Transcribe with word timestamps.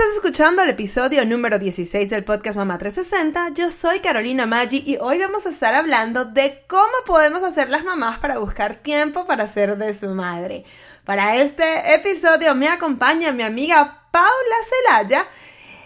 estás 0.00 0.14
escuchando 0.14 0.62
el 0.62 0.70
episodio 0.70 1.26
número 1.26 1.58
16 1.58 2.08
del 2.08 2.24
podcast 2.24 2.56
Mamá 2.56 2.78
360. 2.78 3.50
Yo 3.50 3.68
soy 3.68 4.00
Carolina 4.00 4.46
Maggi 4.46 4.82
y 4.86 4.96
hoy 4.96 5.18
vamos 5.18 5.44
a 5.44 5.50
estar 5.50 5.74
hablando 5.74 6.24
de 6.24 6.64
cómo 6.68 6.88
podemos 7.04 7.42
hacer 7.42 7.68
las 7.68 7.84
mamás 7.84 8.18
para 8.18 8.38
buscar 8.38 8.76
tiempo 8.76 9.26
para 9.26 9.46
ser 9.46 9.76
de 9.76 9.92
su 9.92 10.08
madre. 10.08 10.64
Para 11.04 11.36
este 11.36 11.94
episodio 11.94 12.54
me 12.54 12.68
acompaña 12.68 13.32
mi 13.32 13.42
amiga 13.42 14.06
Paula 14.10 14.56
Celaya. 14.70 15.26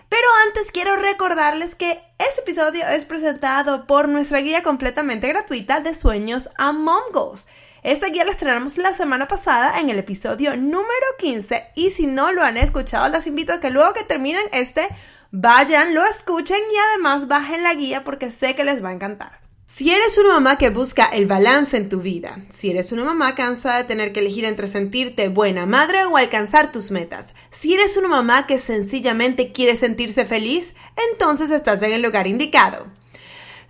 Pero 0.08 0.28
antes 0.46 0.70
quiero 0.70 0.94
recordarles 0.94 1.74
que 1.74 2.00
este 2.18 2.42
episodio 2.42 2.86
es 2.86 3.04
presentado 3.04 3.84
por 3.84 4.08
nuestra 4.08 4.38
guía 4.38 4.62
completamente 4.62 5.26
gratuita 5.26 5.80
de 5.80 5.92
sueños 5.92 6.50
a 6.56 6.70
Mom 6.70 7.02
Goals. 7.12 7.46
Esta 7.84 8.08
guía 8.08 8.24
la 8.24 8.30
estrenamos 8.30 8.78
la 8.78 8.94
semana 8.94 9.28
pasada 9.28 9.78
en 9.78 9.90
el 9.90 9.98
episodio 9.98 10.56
número 10.56 11.06
15 11.18 11.72
y 11.74 11.90
si 11.90 12.06
no 12.06 12.32
lo 12.32 12.42
han 12.42 12.56
escuchado 12.56 13.10
les 13.10 13.26
invito 13.26 13.52
a 13.52 13.60
que 13.60 13.68
luego 13.68 13.92
que 13.92 14.04
terminen 14.04 14.46
este 14.52 14.88
vayan, 15.32 15.92
lo 15.92 16.02
escuchen 16.06 16.56
y 16.72 16.76
además 16.78 17.28
bajen 17.28 17.62
la 17.62 17.74
guía 17.74 18.02
porque 18.02 18.30
sé 18.30 18.56
que 18.56 18.64
les 18.64 18.82
va 18.82 18.88
a 18.88 18.94
encantar. 18.94 19.40
Si 19.66 19.90
eres 19.90 20.16
una 20.16 20.30
mamá 20.30 20.56
que 20.56 20.70
busca 20.70 21.04
el 21.04 21.26
balance 21.26 21.76
en 21.76 21.90
tu 21.90 22.00
vida, 22.00 22.38
si 22.48 22.70
eres 22.70 22.90
una 22.90 23.04
mamá 23.04 23.34
cansada 23.34 23.76
de 23.76 23.84
tener 23.84 24.14
que 24.14 24.20
elegir 24.20 24.46
entre 24.46 24.66
sentirte 24.66 25.28
buena 25.28 25.66
madre 25.66 26.06
o 26.06 26.16
alcanzar 26.16 26.72
tus 26.72 26.90
metas, 26.90 27.34
si 27.50 27.74
eres 27.74 27.98
una 27.98 28.08
mamá 28.08 28.46
que 28.46 28.56
sencillamente 28.56 29.52
quiere 29.52 29.76
sentirse 29.76 30.24
feliz, 30.24 30.74
entonces 31.10 31.50
estás 31.50 31.82
en 31.82 31.92
el 31.92 32.00
lugar 32.00 32.28
indicado. 32.28 32.86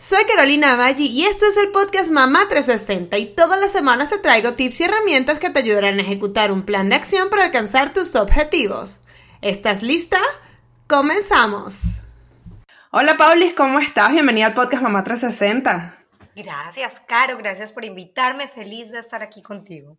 Soy 0.07 0.27
Carolina 0.27 0.77
Maggi 0.77 1.07
y 1.07 1.25
esto 1.25 1.47
es 1.47 1.57
el 1.57 1.71
podcast 1.71 2.11
Mamá 2.11 2.47
360 2.51 3.17
y 3.17 3.35
todas 3.35 3.59
las 3.59 3.73
semanas 3.73 4.11
te 4.11 4.19
traigo 4.19 4.53
tips 4.53 4.80
y 4.80 4.85
herramientas 4.85 5.39
que 5.39 5.49
te 5.49 5.61
ayudarán 5.61 5.99
a 5.99 6.03
ejecutar 6.03 6.53
un 6.53 6.67
plan 6.67 6.91
de 6.91 6.97
acción 6.97 7.30
para 7.30 7.45
alcanzar 7.45 7.95
tus 7.95 8.15
objetivos. 8.15 9.01
¿Estás 9.41 9.83
lista? 9.83 10.21
¡Comenzamos! 10.87 12.01
Hola 12.91 13.17
Paulis, 13.17 13.55
¿cómo 13.55 13.79
estás? 13.79 14.13
Bienvenida 14.13 14.49
al 14.49 14.52
podcast 14.52 14.83
Mamá 14.83 15.05
360. 15.05 15.96
Gracias, 16.37 17.01
Caro, 17.09 17.39
gracias 17.39 17.73
por 17.73 17.87
invitarme, 17.87 18.46
feliz 18.46 18.93
de 18.93 18.99
estar 18.99 19.23
aquí 19.23 19.41
contigo. 19.41 19.96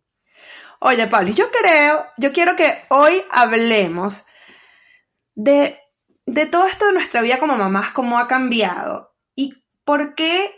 Oye, 0.78 1.08
Paulis, 1.08 1.34
yo 1.34 1.50
creo, 1.50 2.06
yo 2.16 2.32
quiero 2.32 2.54
que 2.54 2.84
hoy 2.90 3.24
hablemos 3.32 4.26
de, 5.34 5.80
de 6.26 6.46
todo 6.46 6.68
esto 6.68 6.86
de 6.86 6.92
nuestra 6.92 7.22
vida 7.22 7.40
como 7.40 7.56
mamás, 7.56 7.90
cómo 7.90 8.20
ha 8.20 8.28
cambiado 8.28 9.15
¿por 9.86 10.14
qué 10.14 10.50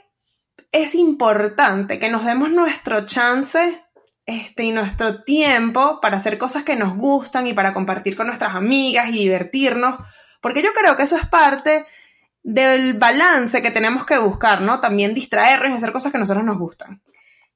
es 0.73 0.97
importante 0.97 2.01
que 2.01 2.09
nos 2.09 2.25
demos 2.25 2.51
nuestro 2.51 3.07
chance 3.07 3.85
este, 4.27 4.65
y 4.65 4.73
nuestro 4.73 5.23
tiempo 5.23 6.01
para 6.01 6.17
hacer 6.17 6.39
cosas 6.39 6.65
que 6.65 6.75
nos 6.75 6.97
gustan 6.97 7.47
y 7.47 7.53
para 7.53 7.75
compartir 7.75 8.17
con 8.17 8.27
nuestras 8.27 8.57
amigas 8.57 9.11
y 9.11 9.19
divertirnos? 9.19 10.01
Porque 10.41 10.63
yo 10.63 10.71
creo 10.73 10.97
que 10.97 11.05
eso 11.05 11.17
es 11.17 11.27
parte 11.29 11.87
del 12.43 12.95
balance 12.95 13.61
que 13.61 13.71
tenemos 13.71 14.07
que 14.07 14.19
buscar, 14.19 14.63
¿no? 14.63 14.81
También 14.81 15.15
distraernos 15.15 15.71
y 15.71 15.75
hacer 15.75 15.93
cosas 15.93 16.11
que 16.11 16.19
a 16.19 16.21
nosotros 16.21 16.45
nos 16.45 16.59
gustan. 16.59 17.03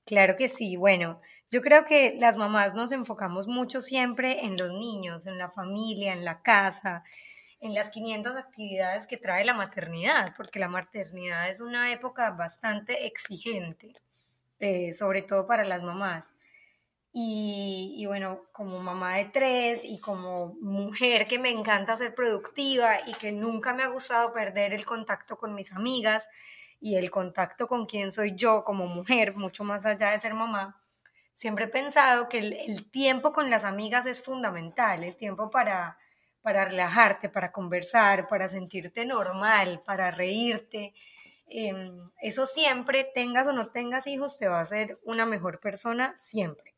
Claro 0.05 0.37
que 0.37 0.49
sí. 0.49 0.77
Bueno, 0.77 1.21
yo 1.51 1.63
creo 1.63 1.85
que 1.87 2.17
las 2.19 2.37
mamás 2.37 2.75
nos 2.75 2.93
enfocamos 2.93 3.49
mucho 3.49 3.81
siempre 3.81 4.45
en 4.45 4.59
los 4.59 4.73
niños, 4.73 5.27
en 5.27 5.39
la 5.39 5.49
familia, 5.49 6.13
en 6.13 6.25
la 6.25 6.43
casa, 6.43 7.03
en 7.63 7.75
las 7.75 7.91
500 7.91 8.37
actividades 8.37 9.07
que 9.07 9.17
trae 9.17 9.45
la 9.45 9.55
maternidad, 9.55 10.35
porque 10.37 10.59
la 10.59 10.67
maternidad 10.67 11.49
es 11.49 11.61
una 11.61 11.93
época 11.93 12.31
bastante 12.33 13.07
exigente, 13.07 13.93
eh, 14.59 14.93
sobre 14.93 15.23
todo 15.23 15.47
para 15.47 15.65
las 15.65 15.81
mamás. 15.81 16.35
Y, 17.13 17.95
y, 17.97 18.07
bueno, 18.07 18.47
como 18.53 18.81
mamá 18.81 19.17
de 19.17 19.27
tres 19.27 19.85
y 19.85 20.01
como 20.01 20.55
mujer 20.61 21.29
que 21.29 21.39
me 21.39 21.51
encanta 21.51 21.97
ser 21.97 22.15
productiva 22.17 23.01
y 23.07 23.15
que 23.15 23.31
nunca 23.31 23.73
me 23.75 23.85
ha 23.85 23.89
gustado 23.89 24.33
perder 24.33 24.73
el 24.73 24.85
contacto 24.85 25.39
con 25.39 25.55
mis 25.55 25.73
amigas 25.73 26.29
y 26.81 26.97
el 26.97 27.11
contacto 27.13 27.69
con 27.69 27.87
quien 27.87 28.11
soy 28.11 28.35
yo 28.35 28.65
como 28.65 28.87
mujer, 28.89 29.37
mucho 29.37 29.63
más 29.63 29.87
allá 29.87 30.11
de 30.11 30.19
ser 30.19 30.35
mamá, 30.35 30.83
siempre 31.33 31.67
he 31.67 31.69
pensado 31.69 32.29
que 32.29 32.39
el, 32.39 32.55
el 32.55 32.91
tiempo 32.91 33.33
con 33.33 33.51
las 33.51 33.65
amigas 33.65 34.07
es 34.07 34.21
fundamental, 34.21 35.05
el 35.05 35.17
tiempo 35.17 35.51
para, 35.51 35.99
para 36.43 36.65
relajarte, 36.65 37.29
para 37.29 37.53
conversar, 37.53 38.29
para 38.29 38.49
sentirte 38.49 39.07
normal, 39.07 39.83
para 39.87 40.11
reírte. 40.11 40.93
Em, 41.47 42.11
eso 42.21 42.47
siempre, 42.47 43.09
tengas 43.15 43.47
o 43.49 43.53
no 43.53 43.69
tengas 43.69 44.07
hijos, 44.07 44.39
te 44.39 44.49
va 44.49 44.59
a 44.59 44.63
hacer 44.63 44.99
una 45.05 45.27
mejor 45.27 45.61
persona 45.61 46.13
siempre. 46.15 46.75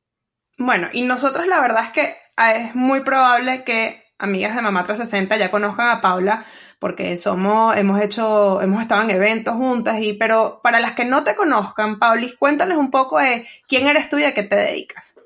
Bueno, 0.58 0.88
y 0.92 1.02
nosotros 1.02 1.46
la 1.46 1.60
verdad 1.60 1.84
es 1.86 1.90
que 1.90 2.16
ah, 2.36 2.54
es 2.54 2.74
muy 2.74 3.02
probable 3.02 3.64
que 3.64 4.04
amigas 4.18 4.54
de 4.54 4.62
Mamá 4.62 4.84
360 4.84 5.36
ya 5.36 5.50
conozcan 5.50 5.90
a 5.90 6.00
Paula 6.00 6.44
porque 6.78 7.16
somos, 7.16 7.76
hemos 7.76 8.00
hecho, 8.00 8.60
hemos 8.60 8.82
estado 8.82 9.02
en 9.02 9.10
eventos 9.10 9.54
juntas 9.54 10.00
y, 10.00 10.12
pero 10.14 10.60
para 10.62 10.80
las 10.80 10.92
que 10.92 11.04
no 11.04 11.24
te 11.24 11.34
conozcan, 11.34 11.98
Paulis, 11.98 12.36
cuéntales 12.36 12.76
un 12.76 12.90
poco 12.90 13.18
de 13.18 13.46
quién 13.68 13.86
eres 13.86 14.08
tú 14.08 14.18
y 14.18 14.24
a 14.24 14.34
qué 14.34 14.42
te 14.42 14.56
dedicas. 14.56 15.18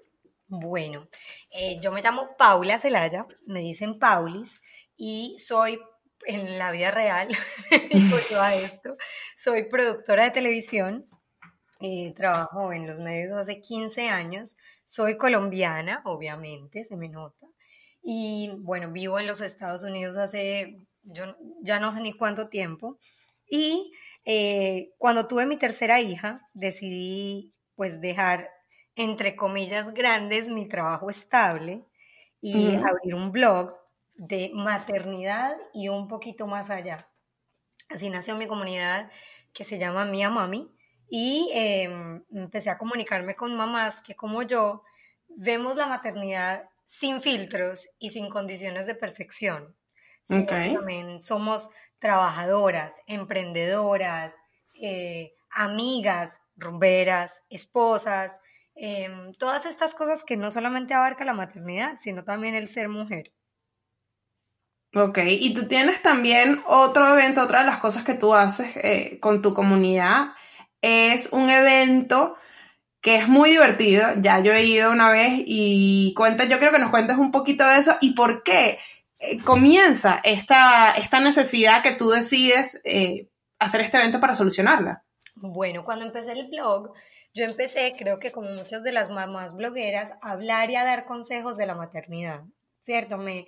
Bueno, 0.48 1.08
eh, 1.50 1.78
yo 1.78 1.92
me 1.92 2.00
llamo 2.00 2.34
Paula 2.38 2.78
Celaya, 2.78 3.26
me 3.46 3.60
dicen 3.60 3.98
Paulis, 3.98 4.60
y 4.96 5.36
soy 5.38 5.78
en 6.26 6.58
la 6.58 6.70
vida 6.70 6.90
real, 6.90 7.28
esto, 7.90 8.96
soy 9.36 9.68
productora 9.68 10.24
de 10.24 10.30
televisión, 10.30 11.06
eh, 11.80 12.14
trabajo 12.14 12.72
en 12.72 12.86
los 12.86 12.98
medios 12.98 13.32
hace 13.32 13.60
15 13.60 14.08
años, 14.08 14.56
soy 14.84 15.18
colombiana, 15.18 16.00
obviamente, 16.06 16.82
se 16.82 16.96
me 16.96 17.10
nota, 17.10 17.46
y 18.02 18.50
bueno, 18.60 18.90
vivo 18.90 19.18
en 19.18 19.26
los 19.26 19.42
Estados 19.42 19.82
Unidos 19.82 20.16
hace, 20.16 20.78
yo 21.02 21.36
ya 21.62 21.78
no 21.78 21.92
sé 21.92 22.00
ni 22.00 22.14
cuánto 22.14 22.48
tiempo, 22.48 22.98
y 23.46 23.92
eh, 24.24 24.92
cuando 24.96 25.28
tuve 25.28 25.44
mi 25.44 25.58
tercera 25.58 26.00
hija, 26.00 26.40
decidí 26.54 27.52
pues 27.76 28.00
dejar 28.00 28.48
entre 28.98 29.36
comillas, 29.36 29.94
grandes 29.94 30.48
mi 30.48 30.66
trabajo 30.66 31.08
estable 31.08 31.84
y 32.40 32.74
abrir 32.74 33.14
un 33.14 33.30
blog 33.30 33.76
de 34.16 34.50
maternidad 34.52 35.56
y 35.72 35.88
un 35.88 36.08
poquito 36.08 36.48
más 36.48 36.68
allá. 36.68 37.08
Así 37.88 38.10
nació 38.10 38.34
mi 38.34 38.48
comunidad 38.48 39.08
que 39.52 39.62
se 39.62 39.78
llama 39.78 40.04
Mía 40.04 40.30
Mami 40.30 40.68
y 41.08 41.48
em, 41.54 42.24
empecé 42.34 42.70
a 42.70 42.78
comunicarme 42.78 43.36
con 43.36 43.56
mamás 43.56 44.00
que 44.00 44.16
como 44.16 44.42
yo 44.42 44.82
vemos 45.28 45.76
la 45.76 45.86
maternidad 45.86 46.68
sin 46.82 47.20
filtros 47.20 47.88
y 48.00 48.10
sin 48.10 48.28
condiciones 48.28 48.88
de 48.88 48.96
perfección. 48.96 49.76
También 50.26 51.20
somos 51.20 51.70
trabajadoras, 52.00 53.00
emprendedoras, 53.06 54.34
eh, 54.74 55.34
amigas, 55.50 56.40
rumberas, 56.56 57.44
esposas, 57.48 58.40
Em, 58.80 59.32
todas 59.32 59.66
estas 59.66 59.92
cosas 59.92 60.22
que 60.22 60.36
no 60.36 60.52
solamente 60.52 60.94
abarca 60.94 61.24
la 61.24 61.34
maternidad, 61.34 61.96
sino 61.98 62.22
también 62.22 62.54
el 62.54 62.68
ser 62.68 62.88
mujer. 62.88 63.32
Ok, 64.94 65.18
y 65.26 65.52
tú 65.52 65.66
tienes 65.66 66.00
también 66.00 66.62
otro 66.64 67.12
evento, 67.12 67.42
otra 67.42 67.60
de 67.60 67.66
las 67.66 67.78
cosas 67.78 68.04
que 68.04 68.14
tú 68.14 68.34
haces 68.34 68.76
eh, 68.76 69.18
con 69.20 69.42
tu 69.42 69.52
comunidad, 69.52 70.28
es 70.80 71.32
un 71.32 71.50
evento 71.50 72.36
que 73.00 73.16
es 73.16 73.28
muy 73.28 73.50
divertido, 73.50 74.08
ya 74.20 74.38
yo 74.40 74.52
he 74.52 74.64
ido 74.64 74.92
una 74.92 75.10
vez 75.10 75.42
y 75.44 76.14
cuenta, 76.16 76.44
yo 76.44 76.60
creo 76.60 76.70
que 76.70 76.78
nos 76.78 76.90
cuentes 76.90 77.16
un 77.16 77.32
poquito 77.32 77.66
de 77.66 77.78
eso 77.78 77.96
y 78.00 78.12
por 78.12 78.44
qué 78.44 78.78
eh, 79.18 79.38
comienza 79.40 80.20
esta, 80.22 80.92
esta 80.92 81.18
necesidad 81.18 81.82
que 81.82 81.96
tú 81.96 82.10
decides 82.10 82.80
eh, 82.84 83.28
hacer 83.58 83.80
este 83.80 83.98
evento 83.98 84.20
para 84.20 84.34
solucionarla. 84.34 85.04
Bueno, 85.34 85.84
cuando 85.84 86.04
empecé 86.04 86.32
el 86.32 86.48
blog, 86.48 86.92
yo 87.38 87.44
empecé, 87.44 87.94
creo 87.96 88.18
que 88.18 88.32
como 88.32 88.50
muchas 88.50 88.82
de 88.82 88.92
las 88.92 89.08
mamás 89.08 89.54
blogueras, 89.54 90.12
a 90.20 90.32
hablar 90.32 90.70
y 90.70 90.76
a 90.76 90.84
dar 90.84 91.06
consejos 91.06 91.56
de 91.56 91.66
la 91.66 91.74
maternidad, 91.74 92.42
¿cierto? 92.80 93.16
Me, 93.16 93.46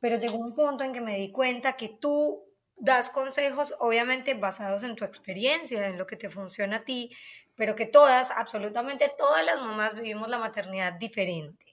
pero 0.00 0.16
llegó 0.16 0.38
un 0.38 0.54
punto 0.54 0.84
en 0.84 0.92
que 0.92 1.00
me 1.00 1.18
di 1.18 1.32
cuenta 1.32 1.76
que 1.76 1.88
tú 2.00 2.44
das 2.76 3.10
consejos, 3.10 3.74
obviamente 3.78 4.34
basados 4.34 4.84
en 4.84 4.96
tu 4.96 5.04
experiencia, 5.04 5.86
en 5.88 5.98
lo 5.98 6.06
que 6.06 6.16
te 6.16 6.30
funciona 6.30 6.76
a 6.76 6.80
ti, 6.80 7.10
pero 7.56 7.76
que 7.76 7.86
todas, 7.86 8.30
absolutamente 8.30 9.12
todas 9.18 9.44
las 9.44 9.60
mamás 9.60 9.94
vivimos 9.94 10.28
la 10.28 10.38
maternidad 10.38 10.92
diferente, 10.94 11.66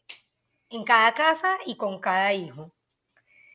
en 0.69 0.83
cada 0.83 1.13
casa 1.13 1.57
y 1.65 1.77
con 1.77 1.99
cada 1.99 2.33
hijo. 2.33 2.73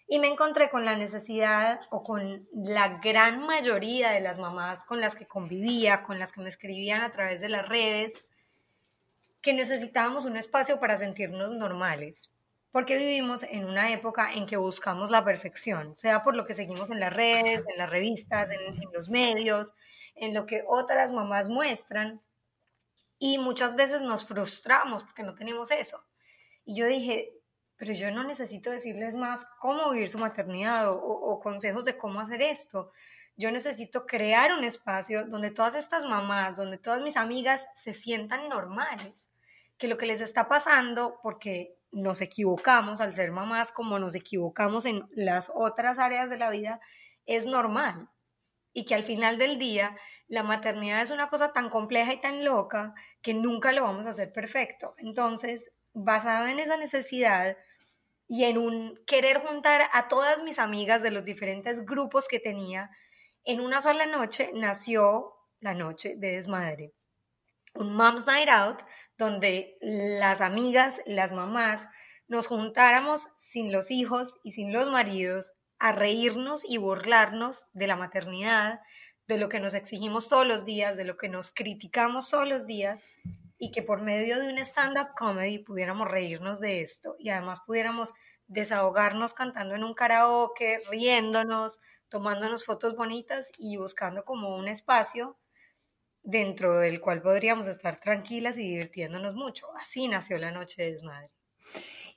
Y 0.08 0.18
me 0.18 0.28
encontré 0.28 0.70
con 0.70 0.84
la 0.84 0.96
necesidad 0.96 1.80
o 1.90 2.04
con 2.04 2.48
la 2.52 2.98
gran 2.98 3.44
mayoría 3.44 4.10
de 4.12 4.20
las 4.20 4.38
mamás 4.38 4.84
con 4.84 5.00
las 5.00 5.16
que 5.16 5.26
convivía, 5.26 6.04
con 6.04 6.18
las 6.18 6.32
que 6.32 6.40
me 6.40 6.48
escribían 6.48 7.02
a 7.02 7.10
través 7.10 7.40
de 7.40 7.48
las 7.48 7.68
redes, 7.68 8.24
que 9.42 9.52
necesitábamos 9.52 10.24
un 10.24 10.36
espacio 10.36 10.78
para 10.78 10.96
sentirnos 10.96 11.52
normales, 11.52 12.30
porque 12.70 12.96
vivimos 12.96 13.42
en 13.42 13.64
una 13.64 13.92
época 13.92 14.32
en 14.32 14.46
que 14.46 14.56
buscamos 14.56 15.10
la 15.10 15.24
perfección, 15.24 15.96
sea 15.96 16.22
por 16.22 16.36
lo 16.36 16.46
que 16.46 16.54
seguimos 16.54 16.90
en 16.90 17.00
las 17.00 17.12
redes, 17.12 17.64
en 17.66 17.78
las 17.78 17.90
revistas, 17.90 18.50
en, 18.50 18.60
en 18.60 18.92
los 18.92 19.08
medios, 19.08 19.74
en 20.14 20.34
lo 20.34 20.46
que 20.46 20.64
otras 20.66 21.12
mamás 21.12 21.48
muestran, 21.48 22.20
y 23.18 23.38
muchas 23.38 23.76
veces 23.76 24.02
nos 24.02 24.26
frustramos 24.26 25.02
porque 25.02 25.22
no 25.22 25.34
tenemos 25.34 25.70
eso. 25.70 26.04
Y 26.64 26.76
yo 26.76 26.86
dije, 26.86 27.32
pero 27.76 27.92
yo 27.92 28.10
no 28.10 28.24
necesito 28.24 28.70
decirles 28.70 29.14
más 29.14 29.44
cómo 29.60 29.90
vivir 29.90 30.08
su 30.08 30.18
maternidad 30.18 30.88
o, 30.88 31.40
consejos 31.40 31.84
de 31.84 31.96
cómo 31.98 32.20
hacer 32.20 32.42
esto. 32.42 32.90
Yo 33.36 33.50
necesito 33.50 34.06
crear 34.06 34.52
un 34.52 34.64
espacio 34.64 35.26
donde 35.26 35.50
todas 35.50 35.74
estas 35.74 36.04
mamás, 36.04 36.56
donde 36.56 36.78
todas 36.78 37.02
mis 37.02 37.16
amigas 37.16 37.66
se 37.74 37.92
sientan 37.92 38.48
normales, 38.48 39.30
que 39.76 39.88
lo 39.88 39.98
que 39.98 40.06
les 40.06 40.22
está 40.22 40.48
pasando, 40.48 41.20
porque 41.22 41.76
nos 41.92 42.22
equivocamos 42.22 43.00
al 43.00 43.14
ser 43.14 43.30
mamás 43.30 43.72
como 43.72 43.98
nos 43.98 44.14
equivocamos 44.14 44.86
en 44.86 45.06
las 45.14 45.50
otras 45.54 45.98
áreas 45.98 46.30
de 46.30 46.38
la 46.38 46.50
vida, 46.50 46.80
es 47.26 47.44
normal. 47.44 48.08
Y 48.72 48.86
que 48.86 48.94
al 48.94 49.02
final 49.02 49.38
del 49.38 49.58
día 49.58 49.96
la 50.28 50.42
maternidad 50.42 51.02
es 51.02 51.10
una 51.10 51.28
cosa 51.28 51.52
tan 51.52 51.68
compleja 51.68 52.14
y 52.14 52.20
tan 52.20 52.44
loca 52.44 52.94
que 53.22 53.34
nunca 53.34 53.72
lo 53.72 53.82
vamos 53.82 54.06
a 54.06 54.10
hacer 54.10 54.32
perfecto. 54.32 54.94
Entonces, 54.98 55.72
basado 55.96 56.46
en 56.46 56.60
esa 56.60 56.76
necesidad 56.76 57.56
y 58.28 58.44
en 58.44 58.58
un 58.58 59.00
querer 59.06 59.38
juntar 59.38 59.88
a 59.94 60.08
todas 60.08 60.42
mis 60.42 60.58
amigas 60.58 61.02
de 61.02 61.10
los 61.10 61.24
diferentes 61.24 61.86
grupos 61.86 62.28
que 62.28 62.38
tenía, 62.38 62.90
en 63.44 63.60
una 63.60 63.80
sola 63.80 64.04
noche 64.04 64.50
nació 64.52 65.32
la 65.60 65.72
noche 65.72 66.14
de 66.18 66.32
desmadre. 66.32 66.92
Un 67.74 67.94
Mom's 67.94 68.26
Night 68.26 68.48
Out 68.50 68.82
donde 69.16 69.78
las 69.80 70.42
amigas, 70.42 71.00
las 71.06 71.32
mamás, 71.32 71.88
nos 72.28 72.46
juntáramos 72.46 73.28
sin 73.36 73.72
los 73.72 73.90
hijos 73.90 74.38
y 74.42 74.50
sin 74.52 74.74
los 74.74 74.90
maridos 74.90 75.54
a 75.78 75.92
reírnos 75.92 76.64
y 76.68 76.76
burlarnos 76.76 77.68
de 77.72 77.86
la 77.86 77.96
maternidad, 77.96 78.80
de 79.28 79.38
lo 79.38 79.48
que 79.48 79.60
nos 79.60 79.72
exigimos 79.72 80.28
todos 80.28 80.46
los 80.46 80.66
días, 80.66 80.96
de 80.98 81.04
lo 81.04 81.16
que 81.16 81.30
nos 81.30 81.50
criticamos 81.50 82.28
todos 82.28 82.46
los 82.46 82.66
días 82.66 83.02
y 83.58 83.70
que 83.70 83.82
por 83.82 84.02
medio 84.02 84.38
de 84.38 84.48
un 84.48 84.58
stand-up 84.58 85.14
comedy 85.16 85.58
pudiéramos 85.58 86.08
reírnos 86.10 86.60
de 86.60 86.82
esto 86.82 87.16
y 87.18 87.30
además 87.30 87.60
pudiéramos 87.66 88.12
desahogarnos 88.46 89.34
cantando 89.34 89.74
en 89.74 89.84
un 89.84 89.94
karaoke, 89.94 90.80
riéndonos, 90.90 91.80
tomándonos 92.08 92.64
fotos 92.64 92.94
bonitas 92.96 93.50
y 93.58 93.76
buscando 93.76 94.24
como 94.24 94.56
un 94.56 94.68
espacio 94.68 95.38
dentro 96.22 96.78
del 96.78 97.00
cual 97.00 97.22
podríamos 97.22 97.66
estar 97.66 97.98
tranquilas 97.98 98.58
y 98.58 98.62
divirtiéndonos 98.62 99.34
mucho. 99.34 99.68
Así 99.76 100.08
nació 100.08 100.38
la 100.38 100.50
noche 100.50 100.82
de 100.82 100.90
desmadre. 100.90 101.30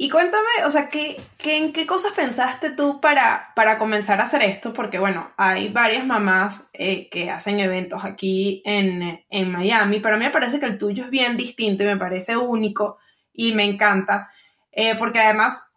Y 0.01 0.09
cuéntame, 0.09 0.47
o 0.65 0.71
sea, 0.71 0.89
¿qué, 0.89 1.17
en 1.43 1.73
qué 1.73 1.85
cosas 1.85 2.13
pensaste 2.13 2.69
tú 2.69 3.01
para, 3.01 3.51
para 3.53 3.77
comenzar 3.77 4.21
a 4.21 4.23
hacer 4.23 4.41
esto? 4.43 4.71
Porque, 4.71 4.97
bueno, 4.97 5.33
hay 5.35 5.67
varias 5.73 6.05
mamás 6.05 6.69
eh, 6.71 7.09
que 7.09 7.29
hacen 7.29 7.59
eventos 7.59 8.05
aquí 8.05 8.61
en, 8.63 9.25
en, 9.29 9.51
Miami, 9.51 9.99
pero 9.99 10.15
a 10.15 10.17
mí 10.17 10.23
me 10.23 10.31
parece 10.31 10.57
que 10.57 10.67
el 10.67 10.77
tuyo 10.77 11.03
es 11.03 11.09
bien 11.09 11.35
distinto 11.35 11.83
y 11.83 11.87
me 11.87 11.97
parece 11.97 12.37
único 12.37 12.97
y 13.33 13.51
me 13.51 13.65
encanta, 13.65 14.31
eh, 14.71 14.95
porque 14.97 15.19
además, 15.19 15.69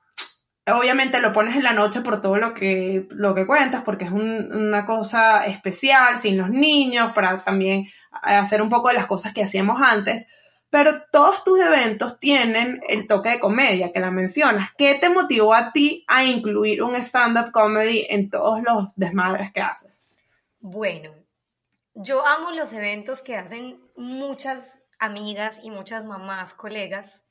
obviamente 0.68 1.20
lo 1.20 1.32
pones 1.32 1.56
en 1.56 1.64
la 1.64 1.72
noche 1.72 2.00
por 2.00 2.20
todo 2.20 2.36
lo 2.36 2.54
que, 2.54 3.08
lo 3.10 3.34
que 3.34 3.44
cuentas, 3.44 3.82
porque 3.84 4.04
es 4.04 4.12
una 4.12 4.86
cosa 4.86 5.46
especial, 5.46 6.16
sin 6.16 6.38
los 6.38 6.48
niños, 6.48 7.10
para 7.10 7.42
también 7.42 7.88
hacer 8.12 8.62
un 8.62 8.70
poco 8.70 8.86
de 8.86 8.94
las 8.94 9.06
cosas 9.06 9.32
que 9.34 9.42
hacíamos 9.42 9.82
antes 9.82 10.28
pero 10.72 11.02
todos 11.12 11.44
tus 11.44 11.60
eventos 11.60 12.18
tienen 12.18 12.82
el 12.88 13.06
toque 13.06 13.28
de 13.28 13.40
comedia 13.40 13.92
que 13.92 14.00
la 14.00 14.10
mencionas. 14.10 14.70
¿Qué 14.78 14.94
te 14.94 15.10
motivó 15.10 15.52
a 15.52 15.70
ti 15.70 16.02
a 16.08 16.24
incluir 16.24 16.82
un 16.82 16.94
stand-up 16.94 17.52
comedy 17.52 18.06
en 18.08 18.30
todos 18.30 18.62
los 18.62 18.86
desmadres 18.96 19.52
que 19.52 19.60
haces? 19.60 20.08
Bueno, 20.60 21.14
yo 21.92 22.26
amo 22.26 22.52
los 22.52 22.72
eventos 22.72 23.20
que 23.20 23.36
hacen 23.36 23.82
muchas 23.96 24.78
amigas 24.98 25.60
y 25.62 25.70
muchas 25.70 26.06
mamás 26.06 26.54
colegas, 26.54 27.26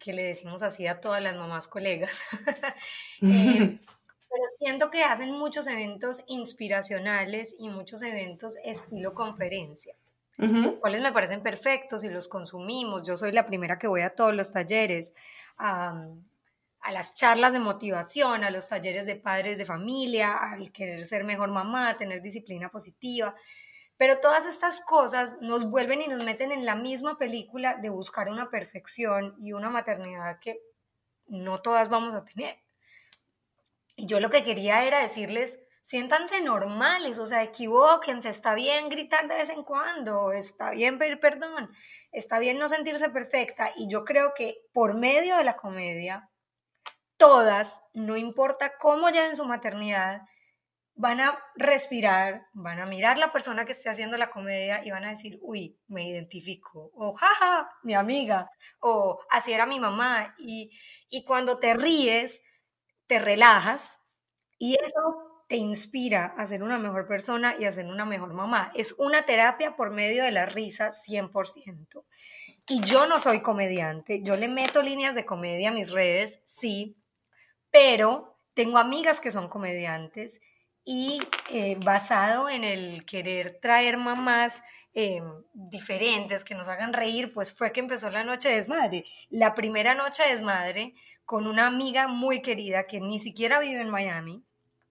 que 0.00 0.12
le 0.12 0.24
decimos 0.24 0.64
así 0.64 0.88
a 0.88 1.00
todas 1.00 1.22
las 1.22 1.36
mamás 1.36 1.68
colegas. 1.68 2.24
Eh, 3.22 3.78
pero 4.30 4.44
siento 4.58 4.90
que 4.90 5.04
hacen 5.04 5.30
muchos 5.30 5.68
eventos 5.68 6.24
inspiracionales 6.26 7.54
y 7.56 7.68
muchos 7.68 8.02
eventos 8.02 8.56
estilo 8.64 9.14
conferencia 9.14 9.94
cuáles 10.80 11.00
me 11.00 11.12
parecen 11.12 11.42
perfectos 11.42 12.04
y 12.04 12.08
los 12.08 12.28
consumimos. 12.28 13.06
Yo 13.06 13.16
soy 13.16 13.32
la 13.32 13.44
primera 13.44 13.78
que 13.78 13.88
voy 13.88 14.02
a 14.02 14.14
todos 14.14 14.34
los 14.34 14.52
talleres, 14.52 15.14
a, 15.58 16.06
las 16.90 17.14
charlas 17.14 17.52
de 17.52 17.58
motivación, 17.58 18.42
a 18.44 18.50
los 18.50 18.68
talleres 18.68 19.06
de 19.06 19.16
padres 19.16 19.58
de 19.58 19.66
familia, 19.66 20.36
al 20.36 20.72
querer 20.72 21.04
ser 21.04 21.24
mejor 21.24 21.50
mamá, 21.50 21.96
tener 21.96 22.22
disciplina 22.22 22.70
positiva. 22.70 23.34
Pero 23.96 24.18
todas 24.20 24.46
estas 24.46 24.80
cosas 24.80 25.36
nos 25.42 25.68
vuelven 25.68 26.00
y 26.00 26.08
nos 26.08 26.24
meten 26.24 26.52
en 26.52 26.64
la 26.64 26.74
misma 26.74 27.18
película 27.18 27.74
de 27.74 27.90
buscar 27.90 28.30
una 28.30 28.48
perfección 28.48 29.34
y 29.42 29.52
una 29.52 29.68
maternidad 29.68 30.38
que 30.40 30.60
no 31.26 31.60
todas 31.60 31.90
vamos 31.90 32.14
a 32.14 32.24
tener. 32.24 32.56
Y 33.96 34.06
yo 34.06 34.20
lo 34.20 34.30
que 34.30 34.42
quería 34.42 34.84
era 34.84 35.00
decirles, 35.00 35.60
siéntanse 35.82 36.40
normales, 36.40 37.18
o 37.18 37.26
sea, 37.26 37.42
equivóquense, 37.42 38.28
está 38.28 38.54
bien 38.54 38.88
gritar 38.88 39.28
de 39.28 39.36
vez 39.36 39.50
en 39.50 39.64
cuando, 39.64 40.32
está 40.32 40.70
bien 40.70 40.98
pedir 40.98 41.20
perdón, 41.20 41.70
está 42.12 42.38
bien 42.38 42.58
no 42.58 42.68
sentirse 42.68 43.10
perfecta 43.10 43.72
y 43.76 43.88
yo 43.88 44.04
creo 44.04 44.32
que 44.34 44.58
por 44.72 44.94
medio 44.94 45.36
de 45.36 45.44
la 45.44 45.56
comedia, 45.56 46.30
todas, 47.16 47.82
no 47.94 48.16
importa 48.16 48.76
cómo 48.78 49.10
lleven 49.10 49.36
su 49.36 49.44
maternidad, 49.44 50.22
van 50.94 51.20
a 51.20 51.38
respirar, 51.56 52.46
van 52.52 52.78
a 52.78 52.86
mirar 52.86 53.16
la 53.16 53.32
persona 53.32 53.64
que 53.64 53.72
esté 53.72 53.88
haciendo 53.88 54.18
la 54.18 54.30
comedia 54.30 54.82
y 54.84 54.90
van 54.90 55.04
a 55.04 55.10
decir, 55.10 55.38
uy, 55.40 55.78
me 55.88 56.06
identifico, 56.06 56.90
o 56.94 57.14
jaja, 57.14 57.70
mi 57.82 57.94
amiga, 57.94 58.50
o 58.80 59.18
así 59.30 59.52
era 59.52 59.64
mi 59.64 59.80
mamá. 59.80 60.34
Y, 60.38 60.70
y 61.08 61.24
cuando 61.24 61.58
te 61.58 61.72
ríes, 61.72 62.42
te 63.06 63.18
relajas 63.18 63.98
y 64.58 64.74
eso 64.74 65.29
te 65.50 65.56
inspira 65.56 66.32
a 66.38 66.46
ser 66.46 66.62
una 66.62 66.78
mejor 66.78 67.08
persona 67.08 67.56
y 67.58 67.64
a 67.64 67.72
ser 67.72 67.86
una 67.86 68.04
mejor 68.04 68.32
mamá. 68.32 68.70
Es 68.76 68.94
una 68.98 69.22
terapia 69.26 69.74
por 69.74 69.90
medio 69.90 70.22
de 70.22 70.30
la 70.30 70.46
risa 70.46 70.90
100%. 70.90 72.04
Y 72.68 72.80
yo 72.82 73.08
no 73.08 73.18
soy 73.18 73.42
comediante, 73.42 74.22
yo 74.22 74.36
le 74.36 74.46
meto 74.46 74.80
líneas 74.80 75.16
de 75.16 75.26
comedia 75.26 75.70
a 75.70 75.72
mis 75.72 75.90
redes, 75.90 76.40
sí, 76.44 76.96
pero 77.72 78.38
tengo 78.54 78.78
amigas 78.78 79.18
que 79.18 79.32
son 79.32 79.48
comediantes 79.48 80.40
y 80.84 81.18
eh, 81.50 81.76
basado 81.84 82.48
en 82.48 82.62
el 82.62 83.04
querer 83.04 83.58
traer 83.60 83.96
mamás 83.96 84.62
eh, 84.94 85.20
diferentes 85.52 86.44
que 86.44 86.54
nos 86.54 86.68
hagan 86.68 86.92
reír, 86.92 87.32
pues 87.34 87.52
fue 87.52 87.72
que 87.72 87.80
empezó 87.80 88.08
la 88.08 88.22
noche 88.22 88.50
de 88.50 88.54
desmadre. 88.54 89.04
La 89.30 89.54
primera 89.54 89.96
noche 89.96 90.22
de 90.22 90.30
desmadre 90.30 90.94
con 91.24 91.48
una 91.48 91.66
amiga 91.66 92.06
muy 92.06 92.40
querida 92.40 92.86
que 92.86 93.00
ni 93.00 93.18
siquiera 93.18 93.58
vive 93.58 93.80
en 93.80 93.90
Miami, 93.90 94.44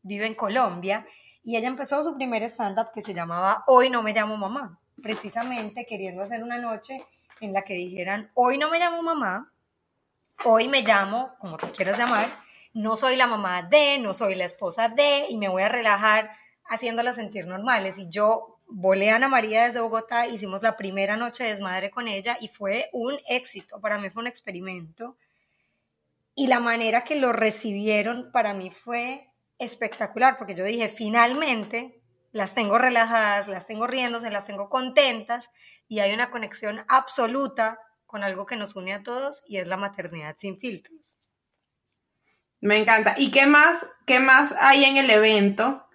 vive 0.09 0.25
en 0.25 0.35
Colombia, 0.35 1.05
y 1.43 1.55
ella 1.55 1.67
empezó 1.67 2.03
su 2.03 2.15
primer 2.15 2.43
stand-up 2.43 2.91
que 2.93 3.01
se 3.01 3.13
llamaba 3.13 3.63
Hoy 3.67 3.89
no 3.89 4.03
me 4.03 4.13
llamo 4.13 4.35
mamá, 4.35 4.79
precisamente 5.01 5.85
queriendo 5.85 6.23
hacer 6.23 6.43
una 6.43 6.57
noche 6.57 7.05
en 7.39 7.53
la 7.53 7.61
que 7.61 7.73
dijeran, 7.75 8.29
hoy 8.33 8.57
no 8.57 8.69
me 8.69 8.79
llamo 8.79 9.01
mamá, 9.01 9.53
hoy 10.43 10.67
me 10.67 10.81
llamo, 10.81 11.35
como 11.39 11.57
tú 11.57 11.67
quieras 11.73 11.97
llamar, 11.97 12.39
no 12.73 12.95
soy 12.95 13.15
la 13.15 13.27
mamá 13.27 13.61
de, 13.61 13.97
no 13.99 14.13
soy 14.13 14.35
la 14.35 14.45
esposa 14.45 14.89
de, 14.89 15.27
y 15.29 15.37
me 15.37 15.47
voy 15.47 15.63
a 15.63 15.69
relajar 15.69 16.31
haciéndola 16.65 17.13
sentir 17.13 17.47
normales. 17.47 17.97
Y 17.97 18.09
yo 18.09 18.59
volé 18.67 19.09
a 19.09 19.15
Ana 19.15 19.27
María 19.27 19.65
desde 19.65 19.79
Bogotá, 19.79 20.27
hicimos 20.27 20.61
la 20.61 20.77
primera 20.77 21.15
noche 21.15 21.43
de 21.43 21.49
desmadre 21.49 21.91
con 21.91 22.07
ella 22.07 22.37
y 22.41 22.47
fue 22.47 22.89
un 22.93 23.15
éxito, 23.27 23.79
para 23.79 23.97
mí 23.97 24.09
fue 24.09 24.21
un 24.21 24.27
experimento. 24.27 25.17
Y 26.35 26.47
la 26.47 26.59
manera 26.59 27.03
que 27.03 27.15
lo 27.15 27.33
recibieron 27.33 28.31
para 28.31 28.53
mí 28.53 28.69
fue 28.69 29.28
espectacular, 29.59 30.37
porque 30.37 30.55
yo 30.55 30.63
dije, 30.63 30.89
finalmente 30.89 32.01
las 32.31 32.55
tengo 32.55 32.77
relajadas, 32.77 33.47
las 33.47 33.67
tengo 33.67 33.87
riéndose, 33.87 34.31
las 34.31 34.45
tengo 34.45 34.69
contentas 34.69 35.51
y 35.87 35.99
hay 35.99 36.13
una 36.13 36.29
conexión 36.29 36.85
absoluta 36.87 37.79
con 38.05 38.23
algo 38.23 38.45
que 38.45 38.55
nos 38.55 38.75
une 38.75 38.93
a 38.93 39.03
todos 39.03 39.43
y 39.47 39.57
es 39.57 39.67
la 39.67 39.77
maternidad 39.77 40.35
sin 40.37 40.57
filtros. 40.57 41.17
Me 42.61 42.77
encanta. 42.77 43.15
¿Y 43.17 43.31
qué 43.31 43.45
más, 43.45 43.87
qué 44.05 44.19
más 44.19 44.53
hay 44.59 44.83
en 44.85 44.97
el 44.97 45.09
evento? 45.09 45.85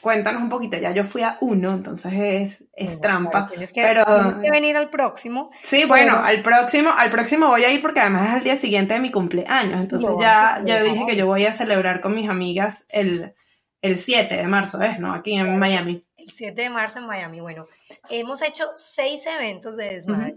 Cuéntanos 0.00 0.42
un 0.42 0.48
poquito, 0.48 0.78
ya 0.78 0.92
yo 0.92 1.04
fui 1.04 1.22
a 1.22 1.36
uno, 1.40 1.74
entonces 1.74 2.12
es, 2.14 2.64
es 2.74 3.00
trampa. 3.00 3.48
tienes, 3.48 3.72
que, 3.72 3.82
pero... 3.82 4.04
tienes 4.04 4.34
que 4.42 4.50
venir 4.50 4.76
al 4.76 4.88
próximo. 4.88 5.50
Sí, 5.62 5.84
bueno, 5.84 6.16
al 6.16 6.42
próximo, 6.42 6.90
al 6.96 7.10
próximo 7.10 7.48
voy 7.48 7.64
a 7.64 7.70
ir 7.70 7.82
porque 7.82 8.00
además 8.00 8.30
es 8.30 8.36
el 8.36 8.44
día 8.44 8.56
siguiente 8.56 8.94
de 8.94 9.00
mi 9.00 9.10
cumpleaños. 9.10 9.80
Entonces 9.80 10.10
ya, 10.18 10.62
ya 10.64 10.82
dije 10.82 11.04
que 11.06 11.16
yo 11.16 11.26
voy 11.26 11.44
a 11.44 11.52
celebrar 11.52 12.00
con 12.00 12.14
mis 12.14 12.30
amigas 12.30 12.86
el, 12.88 13.34
el 13.82 13.98
7 13.98 14.36
de 14.36 14.46
marzo, 14.46 14.80
¿es? 14.80 14.98
¿No? 14.98 15.12
Aquí 15.12 15.34
en 15.34 15.58
Miami. 15.58 16.04
El 16.16 16.30
7 16.30 16.62
de 16.62 16.70
marzo 16.70 17.00
en 17.00 17.06
Miami. 17.06 17.40
Bueno, 17.40 17.64
hemos 18.08 18.40
hecho 18.42 18.64
seis 18.76 19.26
eventos 19.26 19.76
de 19.76 19.94
desmadre, 19.94 20.36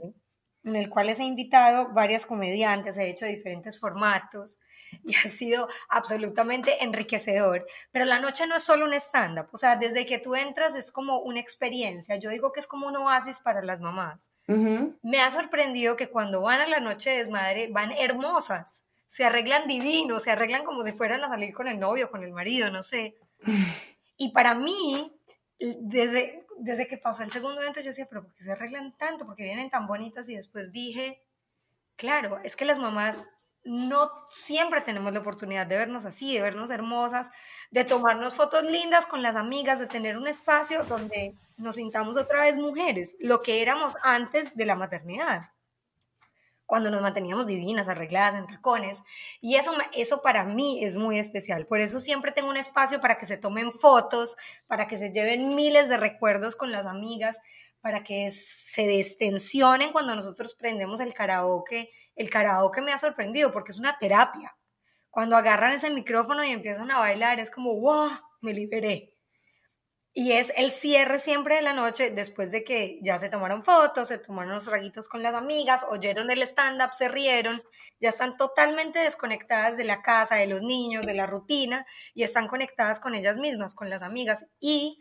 en 0.66 0.76
el 0.76 0.90
cual 0.90 1.10
he 1.10 1.24
invitado 1.24 1.94
varias 1.94 2.26
comediantes, 2.26 2.98
he 2.98 3.10
hecho 3.10 3.26
diferentes 3.26 3.80
formatos. 3.80 4.60
y 5.04 5.16
ha 5.16 5.30
sido 5.30 5.68
absolutamente 5.90 6.84
enriquecedor. 6.84 7.66
Pero 7.92 8.06
la 8.06 8.20
noche 8.20 8.48
no 8.48 8.56
es 8.56 8.64
solo 8.64 8.86
un 8.86 8.94
stand-up, 8.94 9.48
o 9.52 9.58
sea, 9.58 9.76
desde 9.76 10.06
que 10.06 10.20
tú 10.20 10.36
entras 10.36 10.76
es 10.76 10.92
como 10.92 11.20
una 11.20 11.40
experiencia. 11.40 12.16
Yo 12.18 12.30
digo 12.30 12.52
que 12.52 12.60
es 12.60 12.68
como 12.68 12.88
un 12.88 12.96
oasis 12.98 13.40
para 13.40 13.62
las 13.62 13.80
mamás. 13.80 14.30
Me 14.48 15.22
ha 15.22 15.32
sorprendido 15.32 15.96
que 15.96 16.10
cuando 16.10 16.42
van 16.42 16.62
a 16.62 16.68
la 16.68 16.80
noche 16.80 17.12
de 17.12 17.18
desmadre 17.18 17.70
van 17.72 17.92
hermosas, 17.92 18.84
se 19.08 19.24
arreglan 19.24 19.68
divinos, 19.68 20.24
se 20.24 20.32
arreglan 20.32 20.66
como 20.66 20.84
si 20.84 20.92
fueran 20.92 21.24
a 21.24 21.30
salir 21.30 21.54
con 21.54 21.68
el 21.68 21.80
novio, 21.80 22.10
con 22.10 22.24
el 22.24 22.32
marido, 22.32 22.70
no 22.72 22.84
sé. 22.84 23.16
Y 24.16 24.32
para 24.32 24.54
mí, 24.54 25.12
desde, 25.60 26.46
desde 26.60 26.88
que 26.88 26.98
pasó 26.98 27.24
el 27.24 27.32
segundo 27.32 27.60
evento, 27.60 27.82
yo 27.82 27.88
decía, 27.88 28.08
pero 28.08 28.24
¿por 28.24 28.34
qué 28.36 28.44
se 28.44 28.52
arreglan 28.52 28.96
tanto? 28.98 29.26
Porque 29.26 29.44
vienen 29.44 29.70
tan 29.72 29.88
bonitas 29.88 30.30
y 30.30 30.36
después 30.36 30.72
dije, 30.72 31.20
claro, 31.96 32.40
es 32.44 32.56
que 32.56 32.64
las 32.64 32.80
mamás 32.80 33.26
no 33.64 34.12
siempre 34.30 34.82
tenemos 34.82 35.14
la 35.14 35.20
oportunidad 35.20 35.66
de 35.68 35.78
vernos 35.78 36.06
así, 36.06 36.34
de 36.36 36.42
vernos 36.42 36.70
hermosas, 36.70 37.32
de 37.72 37.86
tomarnos 37.86 38.36
fotos 38.36 38.64
lindas 38.64 39.06
con 39.06 39.22
las 39.22 39.36
amigas, 39.36 39.80
de 39.80 39.88
tener 39.88 40.18
un 40.18 40.28
espacio 40.28 40.84
donde 40.84 41.36
nos 41.58 41.76
sintamos 41.76 42.18
otra 42.18 42.42
vez 42.42 42.58
mujeres, 42.58 43.16
lo 43.20 43.42
que 43.42 43.62
éramos 43.62 43.96
antes 44.04 44.56
de 44.56 44.66
la 44.66 44.76
maternidad, 44.76 45.50
cuando 46.66 46.90
nos 46.90 47.02
manteníamos 47.02 47.46
divinas, 47.46 47.88
arregladas, 47.88 48.40
en 48.40 48.48
tacones. 48.48 49.04
Y 49.42 49.56
eso, 49.56 49.74
eso 49.94 50.22
para 50.22 50.44
mí 50.44 50.84
es 50.84 50.96
muy 50.96 51.20
especial. 51.20 51.68
Por 51.68 51.82
eso 51.82 52.00
siempre 52.00 52.32
tengo 52.32 52.50
un 52.50 52.58
espacio 52.58 53.00
para 53.00 53.18
que 53.18 53.26
se 53.26 53.38
tomen 53.38 53.72
fotos, 53.72 54.38
para 54.68 54.88
que 54.88 54.98
se 54.98 55.12
lleven 55.12 55.56
miles 55.56 55.88
de 55.88 55.98
recuerdos 55.98 56.56
con 56.56 56.72
las 56.72 56.86
amigas, 56.86 57.40
para 57.82 58.04
que 58.04 58.32
se 58.32 58.88
destensionen 58.88 59.92
cuando 59.92 60.16
nosotros 60.16 60.56
prendemos 60.56 61.00
el 61.00 61.14
karaoke 61.14 61.92
el 62.16 62.30
karaoke 62.30 62.82
me 62.82 62.94
ha 62.94 62.98
sorprendido 62.98 63.52
porque 63.52 63.72
es 63.72 63.80
una 63.80 63.98
terapia. 63.98 64.56
Cuando 65.10 65.36
agarran 65.38 65.74
ese 65.74 65.90
micrófono 65.90 66.44
y 66.44 66.52
empiezan 66.52 66.90
a 66.92 67.00
bailar, 67.00 67.40
es 67.40 67.52
como, 67.52 67.80
wow, 67.80 68.10
me 68.42 68.54
liberé. 68.54 69.14
Y 70.16 70.34
es 70.34 70.54
el 70.56 70.72
cierre 70.72 71.18
siempre 71.18 71.56
de 71.56 71.64
la 71.64 71.74
noche 71.74 72.12
después 72.12 72.52
de 72.52 72.64
que 72.64 73.00
ya 73.02 73.18
se 73.18 73.30
tomaron 73.30 73.64
fotos, 73.64 74.10
se 74.10 74.20
tomaron 74.20 74.54
los 74.54 74.68
raguitos 74.68 75.08
con 75.08 75.24
las 75.24 75.34
amigas, 75.34 75.84
oyeron 75.90 76.30
el 76.30 76.44
stand-up, 76.44 76.94
se 76.94 77.08
rieron, 77.08 77.64
ya 78.00 78.10
están 78.10 78.38
totalmente 78.38 79.00
desconectadas 79.00 79.76
de 79.76 79.86
la 79.86 80.04
casa, 80.04 80.36
de 80.36 80.46
los 80.46 80.62
niños, 80.62 81.08
de 81.08 81.16
la 81.16 81.26
rutina 81.26 81.88
y 82.14 82.22
están 82.22 82.48
conectadas 82.48 83.00
con 83.00 83.16
ellas 83.16 83.38
mismas, 83.38 83.74
con 83.74 83.90
las 83.90 84.04
amigas. 84.04 84.46
Y 84.60 85.00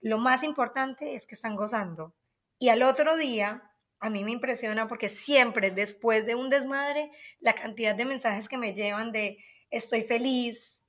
lo 0.00 0.16
más 0.16 0.42
importante 0.42 1.14
es 1.14 1.26
que 1.26 1.34
están 1.34 1.56
gozando. 1.56 2.14
Y 2.58 2.70
al 2.70 2.82
otro 2.82 3.18
día 3.18 3.70
a 4.04 4.10
mí 4.10 4.22
me 4.22 4.32
impresiona 4.32 4.86
porque 4.86 5.08
siempre 5.08 5.70
después 5.70 6.26
de 6.26 6.34
un 6.34 6.50
desmadre, 6.50 7.10
la 7.40 7.54
cantidad 7.54 7.94
de 7.94 8.04
mensajes 8.04 8.50
que 8.50 8.58
me 8.58 8.74
llevan 8.74 9.12
de 9.12 9.38
estoy 9.70 10.02
feliz, 10.02 10.84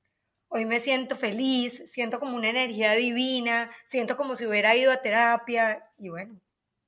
hoy 0.49 0.65
me 0.65 0.81
siento 0.81 1.15
feliz, 1.15 1.81
siento 1.85 2.19
como 2.19 2.35
una 2.35 2.49
energía 2.49 2.91
divina, 2.91 3.71
siento 3.85 4.17
como 4.17 4.35
si 4.35 4.45
hubiera 4.45 4.75
ido 4.75 4.91
a 4.91 5.01
terapia 5.01 5.89
y 5.97 6.09
bueno, 6.09 6.41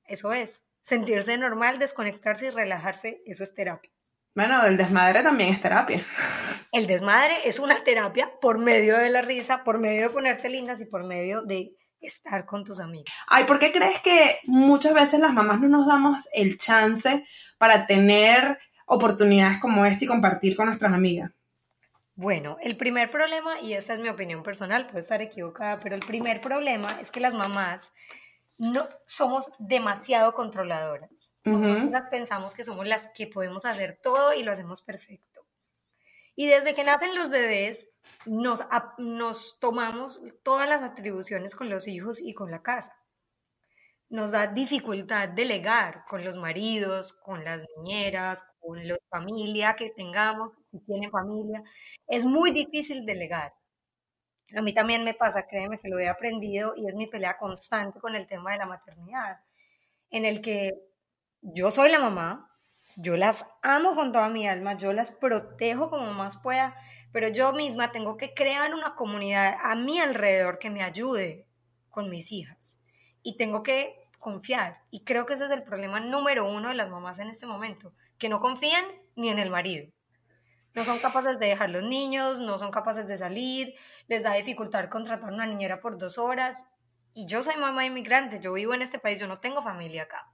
eso 0.04 0.34
es. 0.34 0.66
Sentirse 0.82 1.38
normal, 1.38 1.78
desconectarse 1.78 2.48
y 2.48 2.50
relajarse, 2.50 3.22
eso 3.24 3.42
es 3.42 3.54
terapia. 3.54 3.90
Bueno, 4.34 4.62
el 4.66 4.76
desmadre 4.76 5.22
también 5.22 5.54
es 5.54 5.62
terapia. 5.62 6.04
El 6.72 6.86
desmadre 6.86 7.34
es 7.46 7.58
una 7.58 7.82
terapia 7.82 8.30
por 8.42 8.58
medio 8.58 8.98
de 8.98 9.08
la 9.08 9.22
risa, 9.22 9.64
por 9.64 9.78
medio 9.78 10.02
de 10.02 10.10
ponerte 10.10 10.50
lindas 10.50 10.82
y 10.82 10.84
por 10.84 11.04
medio 11.04 11.40
de 11.40 11.74
estar 12.00 12.46
con 12.46 12.64
tus 12.64 12.80
amigos. 12.80 13.12
Ay, 13.26 13.44
¿por 13.44 13.58
qué 13.58 13.72
crees 13.72 14.00
que 14.00 14.38
muchas 14.44 14.94
veces 14.94 15.20
las 15.20 15.32
mamás 15.32 15.60
no 15.60 15.68
nos 15.68 15.86
damos 15.86 16.28
el 16.32 16.58
chance 16.58 17.26
para 17.58 17.86
tener 17.86 18.58
oportunidades 18.86 19.58
como 19.58 19.84
esta 19.84 20.04
y 20.04 20.08
compartir 20.08 20.56
con 20.56 20.66
nuestras 20.66 20.92
amigas? 20.92 21.30
Bueno, 22.14 22.56
el 22.60 22.76
primer 22.76 23.10
problema, 23.10 23.60
y 23.60 23.74
esta 23.74 23.94
es 23.94 24.00
mi 24.00 24.08
opinión 24.08 24.42
personal, 24.42 24.86
puedo 24.86 24.98
estar 24.98 25.22
equivocada, 25.22 25.78
pero 25.78 25.94
el 25.94 26.04
primer 26.04 26.40
problema 26.40 27.00
es 27.00 27.12
que 27.12 27.20
las 27.20 27.34
mamás 27.34 27.92
no 28.56 28.88
somos 29.06 29.52
demasiado 29.58 30.34
controladoras. 30.34 31.36
pensamos 32.10 32.54
que 32.54 32.64
somos 32.64 32.86
las 32.88 33.08
que 33.14 33.28
podemos 33.28 33.64
hacer 33.64 34.00
todo 34.02 34.34
y 34.34 34.42
lo 34.42 34.50
hacemos 34.50 34.82
perfecto. 34.82 35.37
Y 36.40 36.46
desde 36.46 36.72
que 36.72 36.84
nacen 36.84 37.16
los 37.16 37.30
bebés, 37.30 37.90
nos, 38.24 38.62
nos 38.96 39.58
tomamos 39.58 40.22
todas 40.44 40.68
las 40.68 40.82
atribuciones 40.82 41.56
con 41.56 41.68
los 41.68 41.88
hijos 41.88 42.20
y 42.20 42.32
con 42.32 42.52
la 42.52 42.62
casa. 42.62 42.96
Nos 44.08 44.30
da 44.30 44.46
dificultad 44.46 45.30
delegar 45.30 46.04
con 46.08 46.24
los 46.24 46.36
maridos, 46.36 47.12
con 47.12 47.44
las 47.44 47.64
niñeras, 47.76 48.46
con 48.60 48.86
la 48.86 48.96
familia 49.08 49.74
que 49.74 49.90
tengamos, 49.90 50.52
si 50.62 50.78
tienen 50.78 51.10
familia. 51.10 51.64
Es 52.06 52.24
muy 52.24 52.52
difícil 52.52 53.04
delegar. 53.04 53.52
A 54.56 54.62
mí 54.62 54.72
también 54.72 55.02
me 55.02 55.14
pasa, 55.14 55.48
créeme 55.48 55.80
que 55.80 55.88
lo 55.88 55.98
he 55.98 56.08
aprendido 56.08 56.72
y 56.76 56.86
es 56.86 56.94
mi 56.94 57.08
pelea 57.08 57.36
constante 57.36 57.98
con 57.98 58.14
el 58.14 58.28
tema 58.28 58.52
de 58.52 58.58
la 58.58 58.66
maternidad, 58.66 59.40
en 60.10 60.24
el 60.24 60.40
que 60.40 60.70
yo 61.40 61.72
soy 61.72 61.90
la 61.90 61.98
mamá, 61.98 62.48
yo 63.00 63.16
las 63.16 63.46
amo 63.62 63.94
con 63.94 64.10
toda 64.10 64.28
mi 64.28 64.48
alma, 64.48 64.76
yo 64.76 64.92
las 64.92 65.12
protejo 65.12 65.88
como 65.88 66.12
más 66.14 66.36
pueda, 66.36 66.74
pero 67.12 67.28
yo 67.28 67.52
misma 67.52 67.92
tengo 67.92 68.16
que 68.16 68.34
crear 68.34 68.74
una 68.74 68.96
comunidad 68.96 69.56
a 69.62 69.76
mi 69.76 70.00
alrededor 70.00 70.58
que 70.58 70.68
me 70.68 70.82
ayude 70.82 71.46
con 71.90 72.10
mis 72.10 72.32
hijas. 72.32 72.80
Y 73.22 73.36
tengo 73.36 73.62
que 73.62 73.94
confiar. 74.18 74.80
Y 74.90 75.04
creo 75.04 75.26
que 75.26 75.34
ese 75.34 75.44
es 75.44 75.52
el 75.52 75.62
problema 75.62 76.00
número 76.00 76.50
uno 76.50 76.70
de 76.70 76.74
las 76.74 76.90
mamás 76.90 77.20
en 77.20 77.28
este 77.28 77.46
momento, 77.46 77.92
que 78.18 78.28
no 78.28 78.40
confían 78.40 78.84
ni 79.14 79.28
en 79.28 79.38
el 79.38 79.50
marido. 79.50 79.88
No 80.74 80.84
son 80.84 80.98
capaces 80.98 81.38
de 81.38 81.46
dejar 81.46 81.70
los 81.70 81.84
niños, 81.84 82.40
no 82.40 82.58
son 82.58 82.72
capaces 82.72 83.06
de 83.06 83.16
salir, 83.16 83.76
les 84.08 84.24
da 84.24 84.34
dificultad 84.34 84.88
contratar 84.88 85.32
una 85.32 85.46
niñera 85.46 85.80
por 85.80 85.98
dos 85.98 86.18
horas. 86.18 86.66
Y 87.14 87.26
yo 87.26 87.44
soy 87.44 87.54
mamá 87.58 87.86
inmigrante, 87.86 88.40
yo 88.40 88.54
vivo 88.54 88.74
en 88.74 88.82
este 88.82 88.98
país, 88.98 89.20
yo 89.20 89.28
no 89.28 89.38
tengo 89.38 89.62
familia 89.62 90.02
acá 90.02 90.32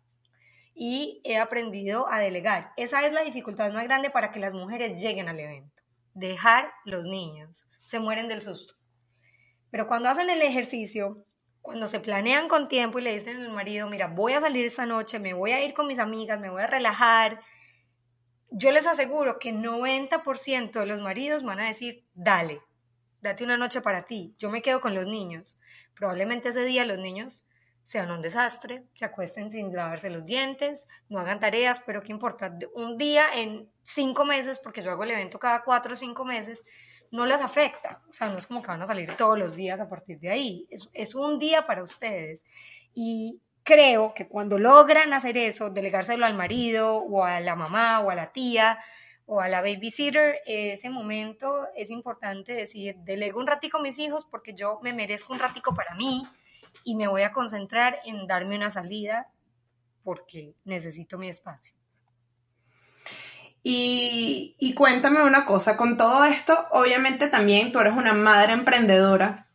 y 0.74 1.20
he 1.24 1.38
aprendido 1.38 2.10
a 2.10 2.18
delegar. 2.18 2.72
Esa 2.76 3.06
es 3.06 3.12
la 3.12 3.22
dificultad 3.22 3.72
más 3.72 3.84
grande 3.84 4.10
para 4.10 4.32
que 4.32 4.40
las 4.40 4.54
mujeres 4.54 5.00
lleguen 5.00 5.28
al 5.28 5.38
evento. 5.38 5.82
Dejar 6.14 6.72
los 6.84 7.06
niños. 7.06 7.66
Se 7.82 8.00
mueren 8.00 8.28
del 8.28 8.42
susto. 8.42 8.74
Pero 9.70 9.86
cuando 9.86 10.08
hacen 10.08 10.30
el 10.30 10.42
ejercicio, 10.42 11.24
cuando 11.60 11.86
se 11.86 12.00
planean 12.00 12.48
con 12.48 12.68
tiempo 12.68 12.98
y 12.98 13.02
le 13.02 13.14
dicen 13.14 13.36
al 13.36 13.52
marido, 13.52 13.88
mira, 13.88 14.08
voy 14.08 14.32
a 14.32 14.40
salir 14.40 14.64
esta 14.64 14.86
noche, 14.86 15.18
me 15.18 15.34
voy 15.34 15.52
a 15.52 15.64
ir 15.64 15.74
con 15.74 15.86
mis 15.86 15.98
amigas, 15.98 16.40
me 16.40 16.50
voy 16.50 16.62
a 16.62 16.66
relajar, 16.66 17.40
yo 18.56 18.70
les 18.70 18.86
aseguro 18.86 19.40
que 19.40 19.52
90% 19.52 20.78
de 20.78 20.86
los 20.86 21.00
maridos 21.00 21.42
van 21.42 21.58
a 21.58 21.66
decir, 21.66 22.06
dale, 22.14 22.62
date 23.20 23.42
una 23.42 23.56
noche 23.56 23.80
para 23.80 24.06
ti, 24.06 24.36
yo 24.38 24.48
me 24.48 24.62
quedo 24.62 24.80
con 24.80 24.94
los 24.94 25.08
niños. 25.08 25.58
Probablemente 25.96 26.50
ese 26.50 26.62
día 26.64 26.84
los 26.84 26.98
niños 26.98 27.44
sean 27.84 28.10
un 28.10 28.22
desastre, 28.22 28.84
se 28.94 29.04
acuesten 29.04 29.50
sin 29.50 29.72
lavarse 29.72 30.10
los 30.10 30.24
dientes, 30.24 30.88
no 31.08 31.20
hagan 31.20 31.38
tareas, 31.38 31.80
pero 31.84 32.02
qué 32.02 32.12
importa, 32.12 32.56
un 32.74 32.96
día 32.96 33.26
en 33.34 33.68
cinco 33.82 34.24
meses, 34.24 34.58
porque 34.58 34.82
yo 34.82 34.90
hago 34.90 35.04
el 35.04 35.10
evento 35.10 35.38
cada 35.38 35.62
cuatro 35.62 35.92
o 35.92 35.96
cinco 35.96 36.24
meses, 36.24 36.64
no 37.10 37.26
les 37.26 37.40
afecta, 37.40 38.00
o 38.08 38.12
sea, 38.12 38.28
no 38.28 38.38
es 38.38 38.46
como 38.46 38.62
que 38.62 38.68
van 38.68 38.82
a 38.82 38.86
salir 38.86 39.14
todos 39.16 39.38
los 39.38 39.54
días 39.54 39.78
a 39.78 39.88
partir 39.88 40.18
de 40.18 40.30
ahí, 40.30 40.66
es, 40.92 41.14
un 41.14 41.38
día 41.38 41.66
para 41.66 41.82
ustedes. 41.82 42.44
Y 42.94 43.40
creo 43.62 44.14
que 44.14 44.26
cuando 44.26 44.58
logran 44.58 45.12
hacer 45.12 45.36
eso, 45.36 45.70
delegárselo 45.70 46.26
al 46.26 46.34
marido 46.34 46.96
o 46.96 47.24
a 47.24 47.38
la 47.40 47.54
mamá 47.54 48.00
o 48.00 48.10
a 48.10 48.14
la 48.14 48.32
tía 48.32 48.78
o 49.26 49.40
a 49.40 49.48
la 49.48 49.60
babysitter, 49.60 50.40
ese 50.46 50.90
momento 50.90 51.66
es 51.76 51.90
importante 51.90 52.52
decir, 52.52 52.96
delego 53.04 53.38
un 53.38 53.46
ratico 53.46 53.78
a 53.78 53.82
mis 53.82 53.98
hijos 53.98 54.24
porque 54.24 54.54
yo 54.54 54.80
me 54.82 54.92
merezco 54.92 55.32
un 55.32 55.38
ratico 55.38 55.72
para 55.72 55.94
mí, 55.94 56.26
y 56.84 56.96
me 56.96 57.08
voy 57.08 57.22
a 57.22 57.32
concentrar 57.32 57.98
en 58.04 58.26
darme 58.26 58.56
una 58.56 58.70
salida 58.70 59.28
porque 60.02 60.54
necesito 60.64 61.18
mi 61.18 61.28
espacio. 61.28 61.74
Y, 63.66 64.74
cuéntame 64.76 65.22
una 65.22 65.46
cosa, 65.46 65.78
con 65.78 65.96
todo 65.96 66.24
esto, 66.26 66.66
obviamente 66.70 67.28
también 67.28 67.72
tú 67.72 67.78
eres 67.78 67.94
una 67.94 68.12
madre 68.12 68.52
emprendedora. 68.52 69.48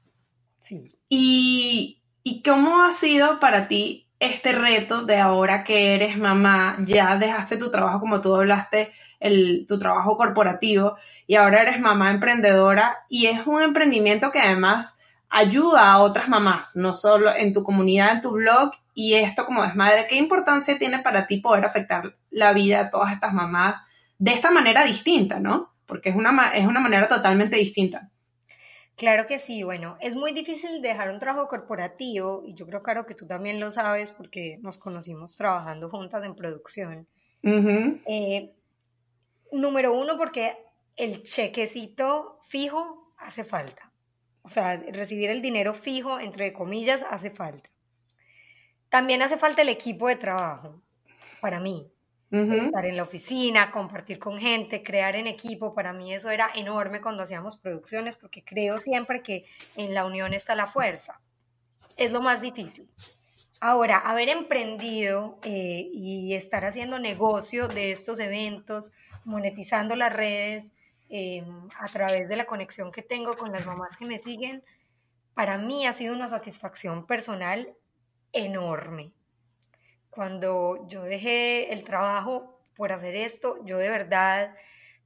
Sí. 0.60 0.98
Y, 1.08 2.02
¿Y 2.24 2.42
cómo 2.42 2.82
ha 2.82 2.92
sido 2.92 3.40
para 3.40 3.68
ti 3.68 4.10
este 4.20 4.52
reto 4.52 5.04
de 5.04 5.18
ahora 5.18 5.64
que 5.64 5.96
eres 5.96 6.18
mamá, 6.18 6.76
ya 6.80 7.18
dejaste 7.18 7.58
tu 7.58 7.72
trabajo 7.72 8.02
como 8.02 8.22
tú 8.22 8.36
hablaste, 8.36 8.92
el, 9.20 9.66
tu 9.68 9.80
trabajo 9.80 10.18
corporativo 10.18 10.98
y 11.26 11.36
ahora 11.36 11.62
eres 11.62 11.80
mamá 11.80 12.12
emprendedora 12.12 13.06
y 13.10 13.28
es 13.28 13.48
un 13.48 13.62
emprendimiento 13.62 14.32
que 14.32 14.40
además 14.40 14.99
ayuda 15.30 15.92
a 15.92 16.02
otras 16.02 16.28
mamás, 16.28 16.76
no 16.76 16.94
solo 16.94 17.34
en 17.34 17.54
tu 17.54 17.64
comunidad, 17.64 18.14
en 18.14 18.22
tu 18.22 18.32
blog, 18.32 18.72
y 18.94 19.14
esto 19.14 19.46
como 19.46 19.64
desmadre, 19.64 20.08
¿qué 20.08 20.16
importancia 20.16 20.78
tiene 20.78 21.00
para 21.00 21.28
ti 21.28 21.38
poder 21.38 21.66
afectar 21.66 22.16
la 22.32 22.54
vida 22.54 22.84
de 22.84 22.90
todas 22.90 23.14
estas 23.14 23.34
mamás 23.34 23.76
de 24.18 24.32
esta 24.32 24.52
manera 24.52 24.84
distinta, 24.84 25.40
¿no? 25.40 25.74
Porque 25.86 26.10
es 26.10 26.16
una, 26.16 26.52
es 26.54 26.68
una 26.68 26.80
manera 26.80 27.08
totalmente 27.08 27.56
distinta. 27.56 28.10
Claro 28.98 29.26
que 29.26 29.40
sí, 29.40 29.64
bueno, 29.64 29.98
es 30.02 30.16
muy 30.16 30.34
difícil 30.34 30.82
dejar 30.82 31.10
un 31.10 31.20
trabajo 31.20 31.48
corporativo, 31.48 32.44
y 32.46 32.54
yo 32.54 32.66
creo, 32.68 32.84
claro, 32.84 33.06
que 33.06 33.16
tú 33.16 33.26
también 33.26 33.60
lo 33.60 33.72
sabes 33.72 34.12
porque 34.12 34.58
nos 34.62 34.78
conocimos 34.78 35.38
trabajando 35.38 35.90
juntas 35.90 36.26
en 36.26 36.36
producción. 36.36 37.08
Eh, 37.42 38.54
número 39.54 39.94
uno, 39.94 40.18
porque 40.18 40.58
el 40.98 41.24
chequecito 41.24 42.42
fijo 42.44 43.14
hace 43.18 43.46
falta. 43.46 43.89
O 44.42 44.50
sea, 44.50 44.78
recibir 44.78 45.30
el 45.30 45.42
dinero 45.42 45.74
fijo, 45.74 46.20
entre 46.20 46.54
comillas, 46.54 47.06
hace 47.10 47.30
falta. 47.30 47.70
También 48.90 49.22
hace 49.22 49.38
falta 49.38 49.62
el 49.62 49.70
equipo 49.70 50.08
de 50.08 50.16
trabajo, 50.16 50.82
para 51.42 51.60
mí. 51.60 51.92
Estar 52.32 52.86
en 52.86 52.96
la 52.96 53.02
oficina, 53.02 53.72
compartir 53.72 54.20
con 54.20 54.38
gente, 54.40 54.84
crear 54.84 55.16
en 55.16 55.26
equipo, 55.26 55.74
para 55.74 55.94
mí 55.94 56.14
eso 56.14 56.30
era 56.30 56.52
enorme 56.54 57.02
cuando 57.02 57.24
hacíamos 57.24 57.58
producciones, 57.58 58.16
porque 58.16 58.44
creo 58.44 58.78
siempre 58.78 59.24
que 59.24 59.46
en 59.76 59.96
la 59.96 60.06
unión 60.06 60.36
está 60.36 60.54
la 60.54 60.68
fuerza. 60.68 61.20
Es 61.98 62.12
lo 62.12 62.22
más 62.22 62.40
difícil. 62.40 62.88
Ahora, 63.60 63.98
haber 63.98 64.30
emprendido 64.30 65.40
eh, 65.44 65.90
y 65.92 66.36
estar 66.36 66.66
haciendo 66.66 67.00
negocio 67.00 67.68
de 67.68 67.92
estos 67.92 68.20
eventos, 68.20 68.94
monetizando 69.26 69.96
las 69.96 70.14
redes 70.14 70.74
eh, 71.10 71.44
a 71.80 71.86
través 71.88 72.30
de 72.30 72.36
la 72.36 72.46
conexión 72.46 72.92
que 72.92 73.02
tengo 73.02 73.36
con 73.36 73.52
las 73.52 73.66
mamás 73.66 73.98
que 73.98 74.06
me 74.06 74.20
siguen, 74.20 74.64
para 75.34 75.58
mí 75.58 75.88
ha 75.88 75.94
sido 75.94 76.14
una 76.14 76.28
satisfacción 76.28 77.08
personal 77.08 77.76
enorme. 78.32 79.12
Cuando 80.12 80.86
yo 80.88 81.04
dejé 81.04 81.74
el 81.74 81.84
trabajo 81.84 82.62
por 82.76 82.92
hacer 82.92 83.16
esto, 83.16 83.58
yo 83.66 83.78
de 83.78 83.90
verdad 83.90 84.56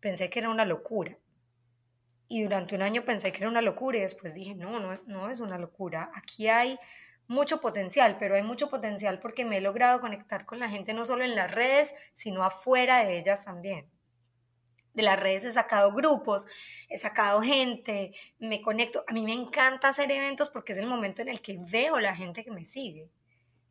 pensé 0.02 0.30
que 0.30 0.40
era 0.40 0.50
una 0.50 0.66
locura. 0.66 1.18
Y 2.28 2.44
durante 2.44 2.76
un 2.76 2.82
año 2.82 3.06
pensé 3.06 3.32
que 3.32 3.40
era 3.40 3.50
una 3.50 3.62
locura 3.62 3.98
y 3.98 4.02
después 4.02 4.34
dije, 4.34 4.56
no, 4.56 4.80
no, 4.80 5.00
no 5.06 5.30
es 5.30 5.40
una 5.40 5.58
locura. 5.58 6.12
Aquí 6.16 6.50
hay 6.50 6.78
mucho 7.28 7.62
potencial, 7.62 8.18
pero 8.20 8.36
hay 8.36 8.44
mucho 8.44 8.70
potencial 8.70 9.20
porque 9.20 9.46
me 9.46 9.58
he 9.58 9.62
logrado 9.62 10.02
conectar 10.02 10.46
con 10.46 10.60
la 10.60 10.70
gente 10.70 10.94
no 10.94 11.06
solo 11.06 11.24
en 11.24 11.36
las 11.36 11.52
redes, 11.52 11.96
sino 12.12 12.44
afuera 12.44 13.06
de 13.06 13.18
ellas 13.18 13.46
también 13.46 13.93
de 14.94 15.04
las 15.04 15.20
redes 15.20 15.46
he 15.46 15.52
sacado 15.52 15.92
grupos, 15.92 16.48
he 16.90 16.98
sacado 16.98 17.42
gente, 17.42 18.14
me 18.40 18.62
conecto. 18.62 19.04
A 19.08 19.14
mí 19.14 19.24
me 19.24 19.34
encanta 19.34 19.90
hacer 19.90 20.12
eventos 20.12 20.50
porque 20.50 20.74
es 20.74 20.80
el 20.80 20.88
momento 20.88 21.22
en 21.22 21.30
el 21.30 21.42
que 21.42 21.58
veo 21.60 22.00
la 22.00 22.16
gente 22.16 22.44
que 22.44 22.52
me 22.52 22.64
sigue, 22.64 23.10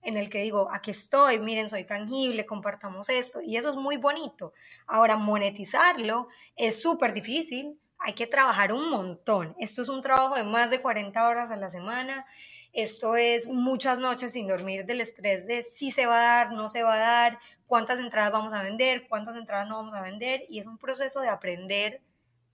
en 0.03 0.17
el 0.17 0.29
que 0.29 0.43
digo, 0.43 0.69
aquí 0.73 0.91
estoy, 0.91 1.39
miren, 1.39 1.69
soy 1.69 1.85
tangible, 1.85 2.45
compartamos 2.45 3.09
esto, 3.09 3.41
y 3.41 3.57
eso 3.57 3.71
es 3.71 3.77
muy 3.77 3.97
bonito. 3.97 4.53
Ahora, 4.87 5.17
monetizarlo 5.17 6.29
es 6.57 6.83
súper 6.83 7.13
difícil, 7.13 7.79
hay 7.99 8.15
que 8.15 8.27
trabajar 8.27 8.73
un 8.73 8.91
montón. 8.91 9.55
Esto 9.61 9.83
es 9.83 9.89
un 9.89 10.01
trabajo 10.01 10.35
de 10.35 10.43
más 10.43 10.71
de 10.71 10.81
40 10.81 11.29
horas 11.29 11.53
a 11.53 11.57
la 11.57 11.71
semana 11.71 12.27
esto 12.73 13.17
es 13.17 13.49
muchas 13.49 13.99
noches 13.99 14.33
sin 14.33 14.49
dormir 14.49 14.87
del 14.87 15.03
estrés 15.03 15.47
de 15.47 15.61
si 15.61 15.91
se 15.91 16.07
va 16.07 16.17
a 16.17 16.23
dar, 16.23 16.53
no 16.53 16.69
se 16.69 16.83
va 16.83 16.95
a 16.95 16.99
dar, 16.99 17.39
cuántas 17.73 18.01
entradas 18.01 18.33
vamos 18.33 18.53
a 18.53 18.63
vender, 18.63 19.09
cuántas 19.09 19.35
entradas 19.35 19.67
no 19.67 19.77
vamos 19.77 19.95
a 19.95 20.03
vender. 20.03 20.45
Y 20.51 20.59
es 20.59 20.67
un 20.67 20.77
proceso 20.77 21.23
de 21.23 21.31
aprender 21.31 22.03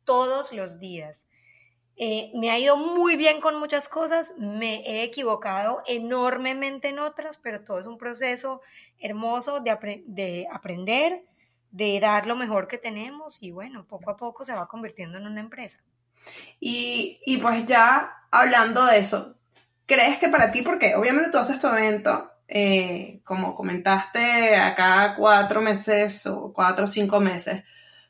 todos 0.04 0.52
los 0.52 0.78
días. 0.78 1.26
Eh, 1.96 2.30
me 2.36 2.52
ha 2.52 2.58
ido 2.60 2.76
muy 2.76 3.16
bien 3.16 3.40
con 3.40 3.58
muchas 3.58 3.88
cosas, 3.88 4.32
me 4.38 4.76
he 4.86 5.02
equivocado 5.02 5.82
enormemente 5.88 6.90
en 6.90 7.00
otras, 7.00 7.36
pero 7.36 7.64
todo 7.64 7.80
es 7.80 7.88
un 7.88 7.98
proceso 7.98 8.60
hermoso 9.00 9.58
de, 9.58 10.04
de 10.06 10.46
aprender, 10.52 11.24
de 11.72 11.98
dar 11.98 12.28
lo 12.28 12.36
mejor 12.36 12.68
que 12.68 12.78
tenemos 12.78 13.38
y 13.40 13.50
bueno, 13.50 13.88
poco 13.88 14.12
a 14.12 14.16
poco 14.16 14.44
se 14.44 14.54
va 14.54 14.68
convirtiendo 14.68 15.18
en 15.18 15.26
una 15.26 15.40
empresa. 15.40 15.80
Y, 16.60 17.18
y 17.26 17.38
pues 17.38 17.66
ya 17.66 18.22
hablando 18.30 18.86
de 18.86 18.98
eso, 18.98 19.34
crees 19.84 20.18
que 20.18 20.28
para 20.28 20.52
ti, 20.52 20.62
porque 20.62 20.94
obviamente 20.94 21.32
tú 21.32 21.38
haces 21.38 21.58
tu 21.58 21.66
evento, 21.66 22.30
eh, 22.48 23.20
como 23.24 23.54
comentaste, 23.54 24.56
a 24.56 24.74
cada 24.74 25.14
cuatro 25.14 25.60
meses 25.60 26.26
o 26.26 26.52
cuatro 26.52 26.84
o 26.84 26.88
cinco 26.88 27.20
meses, 27.20 27.62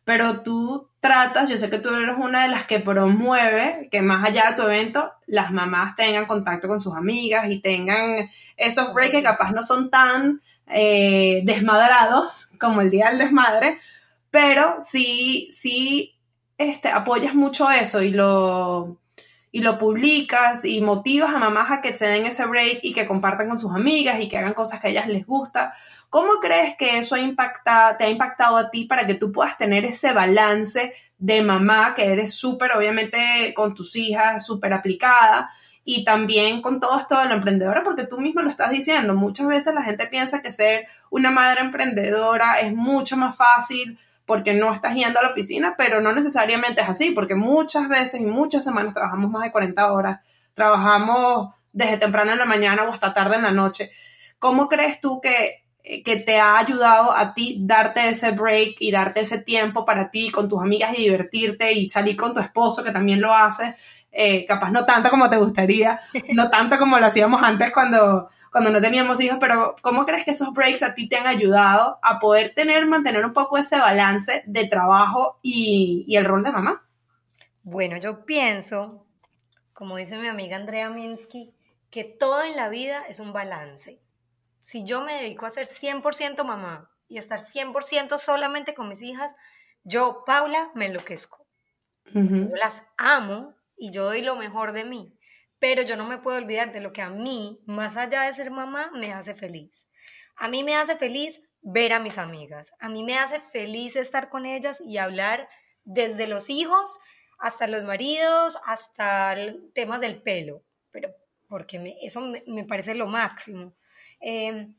pero 0.05 0.41
tú 0.43 0.89
tratas, 1.01 1.51
yo 1.51 1.59
sé 1.59 1.69
que 1.69 1.81
tú 1.81 1.91
eres 1.91 2.17
una 2.19 2.45
de 2.45 2.49
las 2.49 2.67
que 2.67 2.81
promueve 2.81 3.89
que 3.91 4.01
más 4.01 4.25
allá 4.25 4.51
de 4.51 4.57
tu 4.57 4.63
evento, 4.63 5.13
las 5.27 5.53
mamás 5.53 5.97
tengan 5.97 6.27
contacto 6.27 6.69
con 6.69 6.81
sus 6.81 6.95
amigas 6.95 7.51
y 7.51 7.61
tengan 7.61 8.29
esos 8.57 8.95
breaks 8.95 9.17
que 9.17 9.23
capaz 9.23 9.51
no 9.51 9.63
son 9.63 9.91
tan 9.91 10.41
eh, 10.67 11.43
desmadrados 11.45 12.47
como 12.59 12.81
el 12.81 12.91
día 12.91 13.09
del 13.09 13.19
desmadre, 13.19 13.79
pero 14.31 14.77
sí, 14.81 15.51
sí 15.53 16.15
este, 16.59 16.89
apoyas 16.89 17.35
mucho 17.35 17.71
eso 17.71 18.03
y 18.03 18.11
lo 18.11 18.99
y 19.51 19.61
lo 19.61 19.79
publicas 19.79 20.65
y 20.65 20.81
motivas 20.81 21.35
a 21.35 21.39
mamás 21.39 21.71
a 21.71 21.81
que 21.81 21.97
se 21.97 22.07
den 22.07 22.27
ese 22.27 22.47
break 22.47 22.81
y 22.83 22.93
que 22.93 23.07
compartan 23.07 23.49
con 23.49 23.59
sus 23.59 23.75
amigas 23.75 24.21
y 24.21 24.29
que 24.29 24.39
hagan 24.39 24.55
cosas 24.55 24.81
que 24.81 24.89
a 24.89 24.91
ellas 24.91 25.09
les 25.09 25.27
gusta. 25.27 25.75
¿Cómo 26.11 26.35
crees 26.41 26.77
que 26.77 26.99
eso 26.99 27.15
ha 27.15 27.21
impactado, 27.21 27.97
te 27.97 28.05
ha 28.05 28.11
impactado 28.11 28.57
a 28.57 28.71
ti 28.71 28.85
para 28.85 29.07
que 29.07 29.15
tú 29.15 29.33
puedas 29.33 29.57
tener 29.57 29.85
ese 29.85 30.13
balance 30.13 30.93
de 31.19 31.43
mamá, 31.43 31.95
que 31.95 32.13
eres 32.13 32.35
súper, 32.35 32.73
obviamente, 32.73 33.53
con 33.55 33.75
tus 33.75 33.97
hijas, 33.97 34.47
súper 34.47 34.73
aplicada, 34.73 35.51
y 35.85 36.05
también 36.05 36.61
con 36.61 36.81
todo 36.81 36.99
esto 36.99 37.19
de 37.19 37.25
la 37.25 37.35
emprendedora, 37.35 37.83
porque 37.83 38.07
tú 38.07 38.21
mismo 38.21 38.43
lo 38.43 38.51
estás 38.51 38.71
diciendo, 38.71 39.15
muchas 39.15 39.47
veces 39.47 39.75
la 39.75 39.83
gente 39.83 40.07
piensa 40.07 40.43
que 40.43 40.53
ser 40.53 40.87
una 41.09 41.31
madre 41.31 41.63
emprendedora 41.63 42.61
es 42.61 42.75
mucho 42.75 43.17
más 43.17 43.35
fácil, 43.35 43.99
porque 44.29 44.53
no 44.53 44.73
estás 44.75 44.95
yendo 44.95 45.19
a 45.19 45.23
la 45.23 45.31
oficina, 45.31 45.75
pero 45.77 46.03
no 46.03 46.13
necesariamente 46.13 46.83
es 46.83 46.89
así, 46.89 47.13
porque 47.13 47.35
muchas 47.35 47.89
veces 47.89 48.21
y 48.21 48.27
muchas 48.27 48.63
semanas 48.63 48.93
trabajamos 48.93 49.31
más 49.31 49.43
de 49.43 49.51
40 49.51 49.91
horas, 49.91 50.21
trabajamos 50.53 51.55
desde 51.73 51.97
temprano 51.97 52.33
en 52.33 52.39
la 52.39 52.45
mañana 52.45 52.85
o 52.85 52.93
hasta 52.93 53.15
tarde 53.15 53.37
en 53.37 53.43
la 53.43 53.53
noche. 53.53 53.91
¿Cómo 54.39 54.69
crees 54.69 55.01
tú 55.01 55.23
que, 55.23 55.65
que 56.05 56.17
te 56.17 56.39
ha 56.39 56.59
ayudado 56.59 57.17
a 57.17 57.33
ti 57.33 57.57
darte 57.63 58.07
ese 58.07 58.33
break 58.33 58.77
y 58.81 58.91
darte 58.91 59.21
ese 59.21 59.39
tiempo 59.39 59.87
para 59.87 60.11
ti 60.11 60.31
con 60.31 60.47
tus 60.47 60.61
amigas 60.61 60.93
y 60.99 61.05
divertirte 61.05 61.73
y 61.73 61.89
salir 61.89 62.15
con 62.15 62.35
tu 62.35 62.41
esposo, 62.41 62.85
que 62.85 62.93
también 62.93 63.23
lo 63.23 63.35
hace? 63.35 63.77
Eh, 64.21 64.45
capaz 64.47 64.73
no 64.73 64.85
tanto 64.85 65.11
como 65.11 65.31
te 65.31 65.37
gustaría, 65.37 66.01
no 66.35 66.51
tanto 66.51 66.77
como 66.77 66.99
lo 66.99 67.07
hacíamos 67.07 67.41
antes 67.41 67.73
cuando, 67.73 68.29
cuando 68.51 68.71
no 68.71 68.81
teníamos 68.81 69.21
hijos, 69.21 69.39
pero 69.39 69.77
¿cómo 69.81 70.05
crees 70.05 70.25
que 70.25 70.33
esos 70.33 70.53
breaks 70.53 70.83
a 70.83 70.93
ti 70.97 71.09
te 71.09 71.15
han 71.15 71.29
ayudado 71.29 72.01
a 72.03 72.19
poder 72.19 72.53
tener, 72.53 72.85
mantener 72.85 73.25
un 73.25 73.33
poco 73.33 73.59
ese 73.59 73.79
balance 73.79 74.43
de 74.45 74.67
trabajo 74.67 75.39
y, 75.41 76.05
y 76.09 76.17
el 76.17 76.25
rol 76.25 76.43
de 76.43 76.51
mamá? 76.51 76.85
Bueno, 77.63 77.97
yo 77.99 78.25
pienso, 78.25 79.07
como 79.73 79.95
dice 79.99 80.19
mi 80.19 80.27
amiga 80.27 80.57
Andrea 80.57 80.91
Minsky, 80.91 81.55
que 81.89 82.03
todo 82.03 82.43
en 82.43 82.57
la 82.57 82.69
vida 82.69 83.05
es 83.09 83.21
un 83.21 83.33
balance. 83.33 84.01
Si 84.61 84.83
yo 84.83 85.01
me 85.01 85.15
dedico 85.15 85.47
a 85.47 85.51
ser 85.51 85.69
100% 85.69 86.43
mamá 86.43 86.91
y 87.07 87.19
estar 87.19 87.43
100% 87.43 88.19
solamente 88.19 88.75
con 88.75 88.89
mis 88.89 89.01
hijas, 89.01 89.37
yo, 89.85 90.25
Paula, 90.27 90.73
me 90.75 90.87
enloquezco. 90.87 91.47
Yo 92.13 92.57
las 92.57 92.85
amo 92.97 93.55
y 93.79 93.91
yo 93.91 94.05
doy 94.05 94.23
lo 94.23 94.37
mejor 94.37 94.73
de 94.73 94.85
mí 94.85 95.19
pero 95.59 95.83
yo 95.83 95.97
no 95.97 96.07
me 96.07 96.19
puedo 96.19 96.39
olvidar 96.39 96.73
de 96.73 96.81
lo 96.81 96.93
que 96.93 97.03
a 97.03 97.11
mí, 97.11 97.61
más 97.67 97.97
allá 97.97 98.23
de 98.23 98.33
ser 98.33 98.51
mamá, 98.51 98.91
me 98.95 99.13
hace 99.13 99.35
feliz. 99.35 99.89
A 100.37 100.49
mí 100.49 100.63
me 100.63 100.77
hace 100.77 100.97
feliz 100.97 101.43
ver 101.61 101.93
a 101.93 101.99
mis 101.99 102.19
amigas, 102.19 102.73
a 102.79 102.89
mí 102.89 103.03
me 103.03 103.19
hace 103.19 103.41
feliz 103.41 103.97
estar 103.97 104.29
con 104.29 104.47
ellas 104.47 104.81
y 104.87 104.99
hablar 104.99 105.49
desde 105.85 106.29
los 106.29 106.51
hijos 106.51 106.99
hasta 107.41 107.67
los 107.67 107.83
maridos, 107.83 108.57
hasta 108.65 109.37
temas 109.75 110.01
del 110.01 110.23
pelo, 110.23 110.63
pero 110.93 111.11
porque 111.49 111.97
eso 112.03 112.21
me, 112.47 112.65
parece 112.65 112.95
lo 112.95 113.07
máximo. 113.07 113.75
Em, 114.21 114.77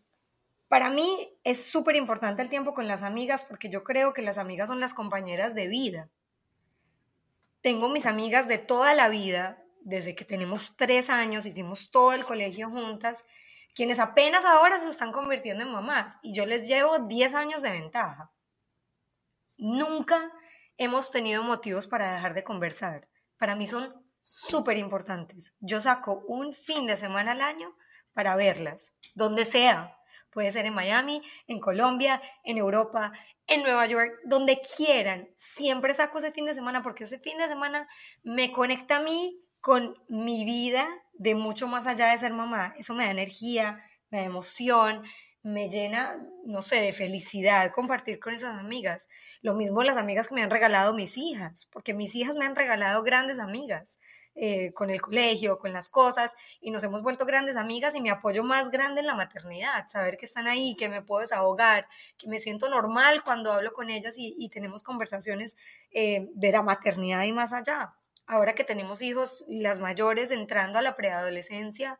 para 0.69 0.89
mí 0.89 1.37
es 1.43 1.65
súper 1.65 1.95
importante 1.95 2.41
el 2.41 2.49
tiempo 2.49 2.73
con 2.73 2.87
las 2.87 3.03
amigas 3.03 3.43
porque 3.43 3.69
yo 3.69 3.83
creo 3.83 4.13
que 4.13 4.21
las 4.21 4.37
amigas 4.37 4.69
son 4.69 4.79
las 4.79 4.93
compañeras 4.93 5.55
de 5.55 5.67
vida. 5.67 6.09
Tengo 7.61 7.89
mis 7.89 8.05
amigas 8.05 8.47
de 8.47 8.57
toda 8.57 8.93
la 8.93 9.09
vida, 9.09 9.63
desde 9.81 10.15
que 10.15 10.25
tenemos 10.25 10.75
tres 10.77 11.09
años, 11.09 11.45
hicimos 11.45 11.91
todo 11.91 12.13
el 12.13 12.25
colegio 12.25 12.69
juntas, 12.69 13.25
quienes 13.75 13.99
apenas 13.99 14.45
ahora 14.45 14.79
se 14.79 14.89
están 14.89 15.11
convirtiendo 15.11 15.63
en 15.63 15.71
mamás 15.71 16.17
y 16.21 16.33
yo 16.33 16.45
les 16.45 16.67
llevo 16.67 16.99
10 16.99 17.33
años 17.35 17.61
de 17.61 17.71
ventaja. 17.71 18.31
Nunca 19.57 20.31
hemos 20.77 21.11
tenido 21.11 21.43
motivos 21.43 21.87
para 21.87 22.13
dejar 22.13 22.33
de 22.33 22.43
conversar. 22.43 23.07
Para 23.37 23.55
mí 23.55 23.67
son 23.67 23.93
súper 24.21 24.77
importantes. 24.77 25.53
Yo 25.59 25.79
saco 25.79 26.23
un 26.27 26.53
fin 26.53 26.87
de 26.87 26.97
semana 26.97 27.31
al 27.31 27.41
año 27.41 27.75
para 28.13 28.35
verlas, 28.35 28.93
donde 29.15 29.45
sea. 29.45 29.97
Puede 30.29 30.51
ser 30.51 30.65
en 30.65 30.73
Miami, 30.73 31.23
en 31.47 31.59
Colombia, 31.59 32.21
en 32.43 32.57
Europa, 32.57 33.11
en 33.49 33.63
Nueva 33.63 33.85
York, 33.87 34.11
donde 34.25 34.61
quieran. 34.77 35.29
Siempre 35.35 35.95
saco 35.95 36.17
ese 36.19 36.31
fin 36.31 36.45
de 36.45 36.55
semana 36.55 36.81
porque 36.81 37.03
ese 37.03 37.19
fin 37.19 37.37
de 37.37 37.47
semana 37.47 37.87
me 38.23 38.51
conecta 38.51 38.97
a 38.97 39.01
mí 39.01 39.39
con 39.61 39.95
mi 40.07 40.45
vida 40.45 40.87
de 41.13 41.35
mucho 41.35 41.67
más 41.67 41.85
allá 41.85 42.11
de 42.11 42.19
ser 42.19 42.33
mamá. 42.33 42.73
Eso 42.77 42.93
me 42.93 43.05
da 43.05 43.11
energía, 43.11 43.83
me 44.09 44.19
da 44.19 44.25
emoción, 44.25 45.03
me 45.43 45.69
llena, 45.69 46.17
no 46.45 46.61
sé, 46.61 46.81
de 46.81 46.93
felicidad 46.93 47.71
compartir 47.71 48.19
con 48.19 48.33
esas 48.33 48.57
amigas. 48.57 49.07
Lo 49.41 49.53
mismo 49.53 49.83
las 49.83 49.97
amigas 49.97 50.27
que 50.27 50.35
me 50.35 50.43
han 50.43 50.49
regalado 50.49 50.93
mis 50.93 51.17
hijas, 51.17 51.67
porque 51.71 51.93
mis 51.93 52.15
hijas 52.15 52.35
me 52.35 52.45
han 52.45 52.55
regalado 52.55 53.03
grandes 53.03 53.39
amigas. 53.39 53.99
Eh, 54.35 54.71
con 54.73 54.89
el 54.89 55.01
colegio, 55.01 55.59
con 55.59 55.73
las 55.73 55.89
cosas, 55.89 56.37
y 56.61 56.71
nos 56.71 56.81
hemos 56.83 57.01
vuelto 57.01 57.25
grandes 57.25 57.57
amigas 57.57 57.93
y 57.95 57.99
mi 57.99 58.09
apoyo 58.09 58.41
más 58.41 58.69
grande 58.69 59.01
en 59.01 59.07
la 59.07 59.15
maternidad, 59.15 59.89
saber 59.89 60.15
que 60.15 60.25
están 60.25 60.47
ahí, 60.47 60.77
que 60.77 60.87
me 60.87 61.01
puedo 61.01 61.19
desahogar, 61.19 61.87
que 62.17 62.29
me 62.29 62.37
siento 62.37 62.69
normal 62.69 63.21
cuando 63.25 63.51
hablo 63.51 63.73
con 63.73 63.89
ellas 63.89 64.15
y, 64.17 64.47
tenemos 64.49 64.81
conversaciones 64.81 65.57
eh, 65.91 66.29
de 66.35 66.51
la 66.53 66.61
maternidad 66.61 67.23
y 67.23 67.33
más 67.33 67.51
allá 67.51 67.93
ahora 68.29 68.53
que 68.53 68.63
tenemos 68.63 69.01
hijos, 69.01 69.43
las 69.49 69.79
mayores 69.79 70.31
entrando 70.31 70.79
a 70.79 70.83
la 70.83 70.95
preadolescencia, 70.95 71.99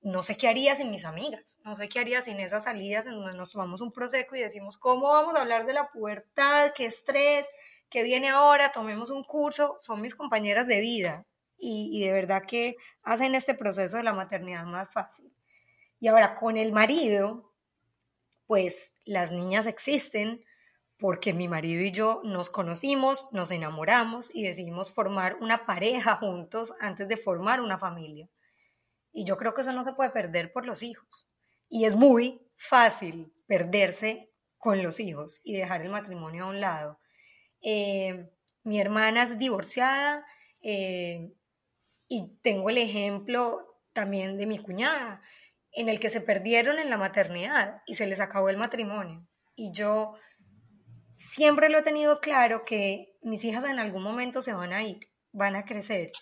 no 0.00 0.22
sé 0.22 0.36
qué 0.36 0.48
haría 0.48 0.74
sin 0.74 0.90
mis 0.90 1.04
amigas, 1.04 1.60
no 1.64 1.74
sé 1.74 1.88
qué 1.88 2.00
haría 2.00 2.22
sin 2.22 2.40
esas 2.40 2.64
salidas 2.64 3.06
en 3.06 3.12
donde 3.12 3.34
nos 3.34 3.52
tomamos 3.52 3.82
un 3.82 3.92
proseco 3.92 4.34
y 4.34 4.40
decimos, 4.40 4.78
¿cómo 4.78 5.08
vamos 5.08 5.36
a 5.36 5.42
hablar 5.42 5.66
de 5.66 5.74
la 5.74 5.90
pubertad? 5.90 6.72
¿Qué 6.74 6.86
estrés? 6.86 7.46
¿Qué 7.90 8.02
viene 8.02 8.30
ahora? 8.30 8.72
Tomemos 8.72 9.10
un 9.10 9.22
curso, 9.22 9.76
son 9.80 10.00
mis 10.00 10.14
compañeras 10.14 10.66
de 10.66 10.80
vida 10.80 11.26
y, 11.60 12.00
de 12.04 12.12
verdad 12.12 12.42
que 12.46 12.76
hacen 13.02 13.34
este 13.34 13.54
proceso 13.54 13.98
de 13.98 14.02
la 14.02 14.12
maternidad 14.12 14.64
más 14.64 14.92
fácil. 14.92 15.32
Y 15.98 16.08
ahora 16.08 16.34
con 16.34 16.56
el 16.56 16.72
marido, 16.72 17.52
pues 18.46 18.96
las 19.04 19.32
niñas 19.32 19.66
existen 19.66 20.42
porque 20.98 21.32
mi 21.32 21.48
marido 21.48 21.82
y 21.82 21.92
yo 21.92 22.20
nos 22.24 22.50
conocimos, 22.50 23.28
nos 23.32 23.50
enamoramos 23.50 24.34
y 24.34 24.42
decidimos 24.42 24.92
formar 24.92 25.36
una 25.40 25.66
pareja 25.66 26.16
juntos 26.16 26.74
antes 26.80 27.08
de 27.08 27.16
formar 27.16 27.60
una 27.60 27.78
familia. 27.78 28.28
Y 29.12 29.24
yo 29.24 29.36
creo 29.36 29.54
que 29.54 29.62
eso 29.62 29.72
no 29.72 29.84
se 29.84 29.92
puede 29.92 30.10
perder 30.10 30.52
por 30.52 30.66
los 30.66 30.82
hijos. 30.82 31.28
Y 31.68 31.84
es 31.84 31.94
muy 31.94 32.42
fácil 32.54 33.32
perderse 33.46 34.30
con 34.58 34.82
los 34.82 35.00
hijos 35.00 35.40
y 35.42 35.56
dejar 35.56 35.82
el 35.82 35.90
matrimonio 35.90 36.44
a 36.44 36.48
un 36.48 36.60
lado. 36.60 37.00
Eh, 37.62 38.30
mi 38.62 38.80
hermana 38.80 39.22
es 39.22 39.38
divorciada 39.38 40.24
eh, 40.60 41.32
y 42.10 42.36
tengo 42.42 42.68
el 42.68 42.76
ejemplo 42.76 43.78
también 43.94 44.36
de 44.36 44.44
mi 44.44 44.58
cuñada, 44.58 45.22
en 45.72 45.88
el 45.88 45.98
que 45.98 46.10
se 46.10 46.20
perdieron 46.20 46.78
en 46.78 46.90
la 46.90 46.98
maternidad 46.98 47.80
y 47.86 47.94
se 47.94 48.06
les 48.06 48.20
acabó 48.20 48.50
el 48.50 48.58
matrimonio. 48.58 49.26
Y 49.56 49.72
yo 49.72 50.14
siempre 51.16 51.70
lo 51.70 51.78
he 51.78 51.82
tenido 51.82 52.20
claro 52.20 52.64
que 52.64 53.16
mis 53.22 53.42
hijas 53.44 53.64
en 53.64 53.78
algún 53.78 54.02
momento 54.02 54.42
se 54.42 54.52
van 54.52 54.74
a 54.74 54.82
ir, 54.82 55.08
van 55.32 55.56
a 55.56 55.64
crecer 55.64 56.12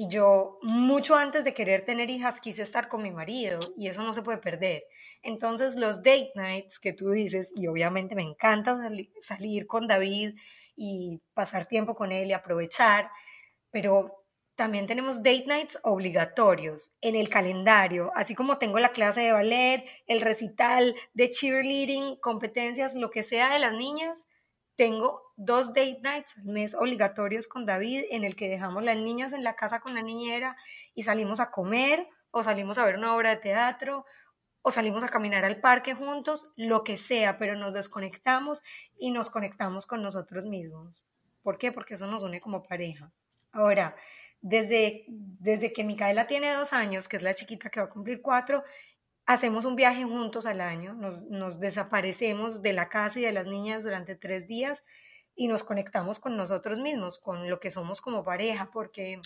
y 0.00 0.06
yo, 0.06 0.60
mucho 0.62 1.16
antes 1.16 1.42
de 1.42 1.54
querer 1.54 1.84
tener 1.84 2.08
hijas, 2.08 2.38
quise 2.38 2.62
estar 2.62 2.88
con 2.88 3.02
mi 3.02 3.10
marido 3.10 3.58
y 3.76 3.88
eso 3.88 4.00
no 4.04 4.14
se 4.14 4.22
puede 4.22 4.38
perder. 4.38 4.84
Entonces, 5.24 5.74
los 5.74 6.04
date 6.04 6.30
nights 6.36 6.78
que 6.78 6.92
tú 6.92 7.10
dices, 7.10 7.52
y 7.56 7.66
obviamente 7.66 8.14
me 8.14 8.22
encanta 8.22 8.78
salir 9.18 9.66
con 9.66 9.88
David 9.88 10.36
y 10.76 11.20
pasar 11.34 11.66
tiempo 11.66 11.96
con 11.96 12.12
él 12.12 12.28
y 12.28 12.32
aprovechar, 12.32 13.10
pero 13.72 14.24
también 14.58 14.88
tenemos 14.88 15.22
date 15.22 15.44
nights 15.46 15.78
obligatorios 15.84 16.90
en 17.00 17.14
el 17.14 17.28
calendario, 17.28 18.10
así 18.16 18.34
como 18.34 18.58
tengo 18.58 18.80
la 18.80 18.90
clase 18.90 19.20
de 19.20 19.30
ballet, 19.30 19.84
el 20.08 20.20
recital 20.20 20.96
de 21.14 21.30
cheerleading, 21.30 22.16
competencias, 22.16 22.96
lo 22.96 23.08
que 23.08 23.22
sea 23.22 23.50
de 23.52 23.60
las 23.60 23.72
niñas, 23.72 24.26
tengo 24.74 25.22
dos 25.36 25.68
date 25.68 26.00
nights 26.02 26.36
al 26.38 26.46
mes 26.46 26.74
obligatorios 26.74 27.46
con 27.46 27.66
David 27.66 28.06
en 28.10 28.24
el 28.24 28.34
que 28.34 28.48
dejamos 28.48 28.82
las 28.82 28.96
niñas 28.96 29.32
en 29.32 29.44
la 29.44 29.54
casa 29.54 29.78
con 29.78 29.94
la 29.94 30.02
niñera 30.02 30.56
y 30.92 31.04
salimos 31.04 31.38
a 31.38 31.52
comer 31.52 32.08
o 32.32 32.42
salimos 32.42 32.78
a 32.78 32.84
ver 32.84 32.96
una 32.96 33.14
obra 33.14 33.30
de 33.30 33.36
teatro 33.36 34.06
o 34.62 34.72
salimos 34.72 35.04
a 35.04 35.08
caminar 35.08 35.44
al 35.44 35.60
parque 35.60 35.94
juntos, 35.94 36.50
lo 36.56 36.82
que 36.82 36.96
sea, 36.96 37.38
pero 37.38 37.54
nos 37.54 37.74
desconectamos 37.74 38.64
y 38.98 39.12
nos 39.12 39.30
conectamos 39.30 39.86
con 39.86 40.02
nosotros 40.02 40.46
mismos. 40.46 41.04
¿Por 41.44 41.58
qué? 41.58 41.70
Porque 41.70 41.94
eso 41.94 42.08
nos 42.08 42.24
une 42.24 42.40
como 42.40 42.64
pareja. 42.64 43.12
Ahora, 43.52 43.96
desde, 44.40 45.04
desde 45.08 45.72
que 45.72 45.84
Micaela 45.84 46.26
tiene 46.26 46.52
dos 46.52 46.72
años, 46.72 47.08
que 47.08 47.16
es 47.16 47.22
la 47.22 47.34
chiquita 47.34 47.70
que 47.70 47.80
va 47.80 47.86
a 47.86 47.90
cumplir 47.90 48.22
cuatro, 48.22 48.64
hacemos 49.26 49.64
un 49.64 49.76
viaje 49.76 50.04
juntos 50.04 50.46
al 50.46 50.60
año, 50.60 50.94
nos, 50.94 51.60
desaparecemos 51.60 52.62
de 52.62 52.72
la 52.72 52.88
casa 52.88 53.18
y 53.18 53.22
de 53.22 53.32
las 53.32 53.46
niñas 53.46 53.84
durante 53.84 54.16
tres 54.16 54.48
días 54.48 54.84
y 55.34 55.48
nos 55.48 55.64
conectamos 55.64 56.18
con 56.18 56.36
nosotros 56.36 56.78
mismos, 56.78 57.18
con 57.18 57.48
lo 57.48 57.60
que 57.60 57.70
somos 57.70 58.00
como 58.00 58.24
pareja, 58.24 58.70
porque 58.72 59.20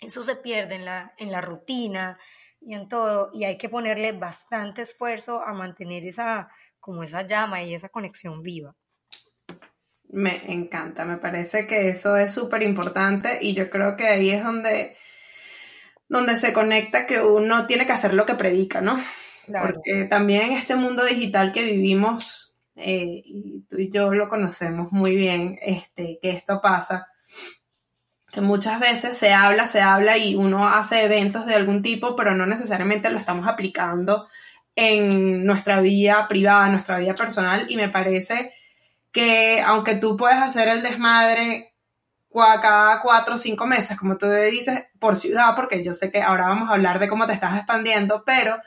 eso 0.00 0.22
se 0.22 0.36
pierde 0.36 0.74
en 0.74 0.84
la, 0.84 1.14
en 1.16 1.32
la 1.32 1.40
rutina 1.40 2.18
y 2.60 2.74
en 2.74 2.88
todo, 2.88 3.30
y 3.32 3.44
hay 3.44 3.56
que 3.56 3.68
ponerle 3.68 4.12
bastante 4.12 4.82
esfuerzo 4.82 5.42
a 5.42 5.52
mantener 5.52 6.04
esa, 6.04 6.50
como 6.78 7.02
esa 7.02 7.26
llama 7.26 7.62
y 7.62 7.74
esa 7.74 7.88
conexión 7.88 8.42
viva. 8.42 8.76
Me 10.14 10.40
encanta, 10.46 11.04
me 11.04 11.16
parece 11.16 11.66
que 11.66 11.88
eso 11.88 12.16
es 12.16 12.32
súper 12.32 12.62
importante 12.62 13.38
y 13.40 13.52
yo 13.52 13.68
creo 13.68 13.96
que 13.96 14.06
ahí 14.06 14.30
es 14.30 14.44
donde 14.44 14.96
donde 16.08 16.36
se 16.36 16.52
conecta 16.52 17.04
que 17.04 17.20
uno 17.20 17.66
tiene 17.66 17.84
que 17.84 17.94
hacer 17.94 18.14
lo 18.14 18.24
que 18.24 18.36
predica, 18.36 18.80
¿no? 18.80 19.02
Porque 19.46 20.04
también 20.04 20.42
en 20.42 20.52
este 20.52 20.76
mundo 20.76 21.04
digital 21.04 21.52
que 21.52 21.64
vivimos, 21.64 22.54
eh, 22.76 23.22
y 23.24 23.62
tú 23.68 23.78
y 23.78 23.90
yo 23.90 24.14
lo 24.14 24.28
conocemos 24.28 24.92
muy 24.92 25.16
bien, 25.16 25.58
este, 25.60 26.20
que 26.22 26.30
esto 26.30 26.60
pasa, 26.62 27.08
que 28.32 28.40
muchas 28.40 28.78
veces 28.78 29.16
se 29.16 29.32
habla, 29.32 29.66
se 29.66 29.80
habla 29.80 30.16
y 30.16 30.36
uno 30.36 30.68
hace 30.68 31.02
eventos 31.02 31.44
de 31.44 31.56
algún 31.56 31.82
tipo, 31.82 32.14
pero 32.14 32.36
no 32.36 32.46
necesariamente 32.46 33.10
lo 33.10 33.18
estamos 33.18 33.48
aplicando 33.48 34.28
en 34.76 35.44
nuestra 35.44 35.80
vida 35.80 36.28
privada, 36.28 36.66
en 36.66 36.72
nuestra 36.72 36.98
vida 36.98 37.16
personal, 37.16 37.66
y 37.68 37.76
me 37.76 37.88
parece 37.88 38.52
que 39.14 39.62
aunque 39.62 39.94
tú 39.94 40.16
puedes 40.16 40.38
hacer 40.38 40.68
el 40.68 40.82
desmadre 40.82 41.74
cada 42.60 43.00
cuatro 43.00 43.36
o 43.36 43.38
cinco 43.38 43.64
meses, 43.64 43.96
como 43.96 44.18
tú 44.18 44.28
dices, 44.28 44.86
por 44.98 45.16
ciudad, 45.16 45.54
porque 45.54 45.84
yo 45.84 45.94
sé 45.94 46.10
que 46.10 46.20
ahora 46.20 46.48
vamos 46.48 46.68
a 46.68 46.72
hablar 46.72 46.98
de 46.98 47.08
cómo 47.08 47.26
te 47.26 47.32
estás 47.32 47.56
expandiendo, 47.56 48.24
pero 48.26 48.58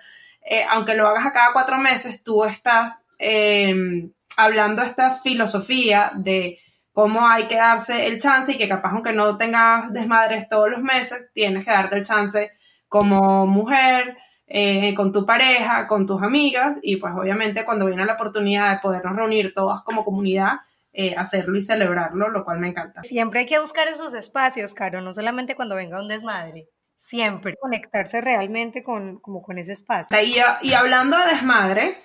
eh, 0.42 0.64
aunque 0.70 0.96
lo 0.96 1.06
hagas 1.06 1.26
a 1.26 1.34
cada 1.34 1.52
cuatro 1.52 1.78
meses, 1.78 2.24
tú 2.24 2.46
estás 2.46 2.98
em, 3.20 4.14
hablando 4.38 4.82
esta 4.82 5.16
filosofía 5.16 6.12
de 6.16 6.60
cómo 6.94 7.28
hay 7.28 7.48
que 7.48 7.58
darse 7.58 8.08
el 8.08 8.20
chance 8.20 8.54
y 8.54 8.58
que 8.58 8.70
capaz 8.70 8.94
aunque 8.94 9.12
no 9.12 9.38
tengas 9.38 9.92
desmadres 9.92 10.48
todos 10.48 10.70
los 10.70 10.82
meses, 10.82 11.28
tienes 11.34 11.66
que 11.66 11.72
darte 11.72 11.98
el 11.98 12.06
chance 12.06 12.52
como 12.88 13.46
mujer, 13.46 14.18
eh, 14.48 14.94
con 14.96 15.12
tu 15.12 15.26
pareja, 15.26 15.88
con 15.88 16.06
tus 16.06 16.22
amigas 16.24 16.80
y 16.82 16.96
pues 16.96 17.14
obviamente 17.16 17.66
cuando 17.66 17.86
viene 17.86 18.06
la 18.06 18.14
oportunidad 18.14 18.72
de 18.72 18.80
podernos 18.80 19.16
reunir 19.16 19.54
todas 19.54 19.84
como 19.84 20.06
comunidad, 20.06 20.60
eh, 20.94 21.16
hacerlo 21.18 21.58
y 21.58 21.62
celebrarlo, 21.62 22.30
lo 22.30 22.44
cual 22.46 22.60
me 22.60 22.70
encanta. 22.70 23.04
Siempre 23.04 23.42
hay 23.42 23.46
que 23.46 23.60
buscar 23.60 23.88
esos 23.88 24.14
espacios, 24.14 24.74
Caro, 24.74 25.02
no 25.02 25.14
solamente 25.14 25.56
cuando 25.56 25.76
venga 25.76 26.02
un 26.02 26.08
desmadre. 26.08 26.70
Siempre 26.98 27.56
conectarse 27.60 28.22
realmente 28.22 28.84
con, 28.84 29.20
como 29.20 29.44
con 29.44 29.60
ese 29.60 29.74
espacio. 29.74 30.18
Y, 30.20 30.38
y 30.68 30.74
hablando 30.74 31.18
de 31.18 31.34
desmadre, 31.34 31.98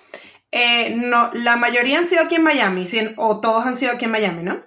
eh, 0.51 0.95
no, 0.95 1.31
la 1.33 1.55
mayoría 1.55 1.97
han 1.97 2.05
sido 2.05 2.21
aquí 2.21 2.35
en 2.35 2.43
Miami, 2.43 2.83
o 3.17 3.41
todos 3.41 3.65
han 3.65 3.75
sido 3.75 3.93
aquí 3.93 4.05
en 4.05 4.11
Miami, 4.11 4.43
¿no? 4.43 4.63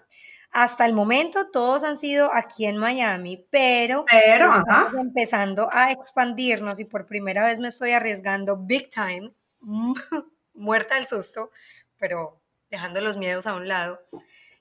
Hasta 0.57 0.87
el 0.87 0.95
momento 0.95 1.51
todos 1.51 1.85
han 1.85 1.97
sido 1.97 2.31
aquí 2.33 2.65
en 2.65 2.79
Miami, 2.79 3.45
pero, 3.51 4.07
pero 4.11 4.57
estamos 4.57 4.95
empezando 4.95 5.69
a 5.71 5.93
expandirnos 5.93 6.81
y 6.81 6.87
por 6.87 7.05
primera 7.05 7.45
vez 7.45 7.59
me 7.59 7.69
estoy 7.69 7.91
arriesgando 7.91 8.57
big 8.57 8.89
time, 8.89 9.33
muerta 10.55 10.95
del 10.95 11.07
susto, 11.07 11.51
pero 11.99 12.41
dejando 12.71 13.03
los 13.03 13.19
miedos 13.19 13.47
a 13.47 13.55
un 13.55 13.69
lado. 13.69 14.01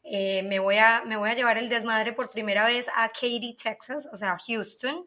Eh, 0.04 0.44
me, 0.44 0.60
voy 0.60 0.80
a, 0.80 1.04
me 1.06 1.16
voy 1.16 1.30
a 1.30 1.34
llevar 1.34 1.58
el 1.58 1.70
desmadre 1.70 2.12
por 2.12 2.30
primera 2.30 2.66
vez 2.66 2.90
a 2.94 3.08
Katy, 3.08 3.56
Texas, 3.56 4.10
o 4.12 4.18
sea, 4.18 4.36
Houston, 4.38 5.06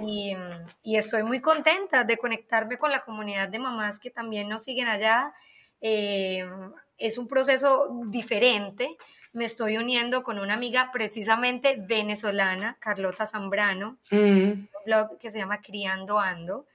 y, 0.00 0.34
y, 0.82 0.96
estoy 0.96 1.22
muy 1.22 1.42
contenta 1.42 2.02
de 2.02 2.16
conectarme 2.16 2.78
con 2.78 2.90
la 2.90 3.04
comunidad 3.04 3.50
de 3.50 3.58
mamás 3.58 4.00
que 4.00 4.08
también 4.08 4.48
nos 4.48 4.64
siguen 4.64 4.88
allá. 4.88 5.34
Eh, 5.82 6.48
es 6.96 7.18
un 7.18 7.28
proceso 7.28 7.90
diferente. 8.06 8.96
Me 9.34 9.44
estoy 9.44 9.76
uniendo 9.76 10.22
con 10.22 10.38
una 10.38 10.54
amiga 10.54 10.90
precisamente 10.92 11.76
venezolana, 11.76 12.76
Carlota 12.80 13.26
Zambrano, 13.26 13.98
mm. 14.12 14.16
un 14.16 14.68
blog 14.86 15.18
que 15.18 15.28
se 15.28 15.38
llama 15.38 15.60
Criando 15.60 16.20
Ando. 16.20 16.66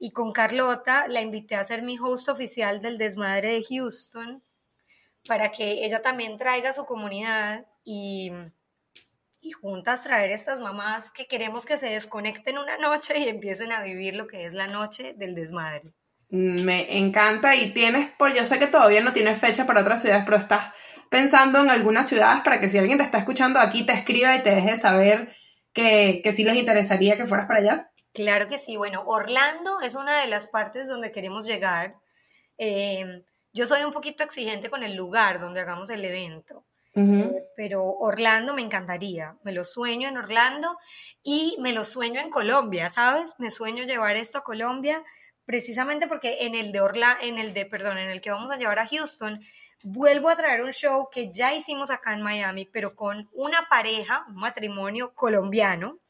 Y 0.00 0.10
con 0.10 0.32
Carlota 0.32 1.06
la 1.06 1.20
invité 1.20 1.54
a 1.54 1.62
ser 1.62 1.82
mi 1.82 1.96
host 1.96 2.28
oficial 2.28 2.80
del 2.80 2.98
Desmadre 2.98 3.52
de 3.52 3.64
Houston 3.64 4.42
para 5.28 5.52
que 5.52 5.84
ella 5.84 6.02
también 6.02 6.38
traiga 6.38 6.70
a 6.70 6.72
su 6.72 6.86
comunidad 6.86 7.66
y, 7.84 8.32
y 9.40 9.52
juntas 9.52 10.02
traer 10.02 10.32
estas 10.32 10.58
mamás 10.58 11.12
que 11.12 11.26
queremos 11.26 11.66
que 11.66 11.78
se 11.78 11.90
desconecten 11.90 12.58
una 12.58 12.78
noche 12.78 13.16
y 13.18 13.28
empiecen 13.28 13.70
a 13.70 13.82
vivir 13.82 14.16
lo 14.16 14.26
que 14.26 14.44
es 14.44 14.54
la 14.54 14.66
noche 14.66 15.14
del 15.14 15.36
desmadre. 15.36 15.94
Me 16.30 16.98
encanta 16.98 17.56
y 17.56 17.72
tienes, 17.72 18.10
por 18.10 18.34
yo 18.34 18.44
sé 18.44 18.58
que 18.58 18.66
todavía 18.66 19.00
no 19.00 19.12
tienes 19.12 19.38
fecha 19.38 19.66
para 19.66 19.80
otras 19.80 20.02
ciudades, 20.02 20.24
pero 20.26 20.36
estás 20.36 20.74
pensando 21.08 21.60
en 21.60 21.70
algunas 21.70 22.08
ciudades 22.08 22.42
para 22.42 22.60
que 22.60 22.68
si 22.68 22.76
alguien 22.76 22.98
te 22.98 23.04
está 23.04 23.18
escuchando 23.18 23.58
aquí 23.58 23.86
te 23.86 23.94
escriba 23.94 24.36
y 24.36 24.42
te 24.42 24.54
deje 24.54 24.76
saber 24.76 25.34
que, 25.72 26.20
que 26.22 26.32
sí 26.32 26.44
les 26.44 26.56
interesaría 26.56 27.16
que 27.16 27.26
fueras 27.26 27.46
para 27.46 27.60
allá. 27.60 27.90
Claro 28.12 28.46
que 28.46 28.58
sí. 28.58 28.76
Bueno, 28.76 29.04
Orlando 29.06 29.80
es 29.80 29.94
una 29.94 30.20
de 30.20 30.26
las 30.26 30.48
partes 30.48 30.88
donde 30.88 31.12
queremos 31.12 31.46
llegar. 31.46 31.94
Eh, 32.58 33.22
yo 33.52 33.66
soy 33.66 33.82
un 33.82 33.92
poquito 33.92 34.24
exigente 34.24 34.70
con 34.70 34.82
el 34.82 34.94
lugar 34.94 35.40
donde 35.40 35.60
hagamos 35.60 35.88
el 35.90 36.04
evento, 36.04 36.64
eh, 36.94 37.44
pero 37.56 37.84
Orlando 37.84 38.54
me 38.54 38.62
encantaría, 38.62 39.36
me 39.44 39.52
lo 39.52 39.64
sueño 39.64 40.08
en 40.08 40.18
Orlando 40.18 40.76
y 41.22 41.56
me 41.60 41.72
lo 41.72 41.84
sueño 41.84 42.20
en 42.20 42.30
Colombia, 42.30 42.90
¿sabes? 42.90 43.34
Me 43.38 43.50
sueño 43.50 43.84
llevar 43.84 44.16
esto 44.16 44.38
a 44.38 44.44
Colombia 44.44 45.02
precisamente 45.48 46.06
porque 46.06 46.44
en 46.44 46.54
el 46.54 46.72
de 46.72 46.82
Orla, 46.82 47.16
en 47.22 47.38
el 47.38 47.54
de, 47.54 47.64
perdón, 47.64 47.96
en 47.96 48.10
el 48.10 48.20
que 48.20 48.30
vamos 48.30 48.50
a 48.50 48.58
llevar 48.58 48.78
a 48.78 48.86
Houston, 48.86 49.40
vuelvo 49.82 50.28
a 50.28 50.36
traer 50.36 50.60
un 50.62 50.74
show 50.74 51.08
que 51.10 51.32
ya 51.32 51.54
hicimos 51.54 51.90
acá 51.90 52.12
en 52.12 52.20
Miami, 52.20 52.66
pero 52.66 52.94
con 52.94 53.30
una 53.32 53.66
pareja, 53.70 54.26
un 54.28 54.34
matrimonio 54.34 55.14
colombiano, 55.14 56.00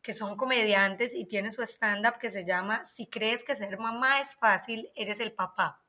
que 0.00 0.14
son 0.14 0.36
comediantes 0.36 1.16
y 1.16 1.26
tiene 1.26 1.50
su 1.50 1.62
stand-up 1.62 2.20
que 2.20 2.30
se 2.30 2.46
llama 2.46 2.84
Si 2.84 3.08
crees 3.08 3.42
que 3.42 3.56
ser 3.56 3.76
mamá 3.76 4.20
es 4.20 4.36
fácil, 4.36 4.88
eres 4.94 5.18
el 5.18 5.32
papá. 5.32 5.79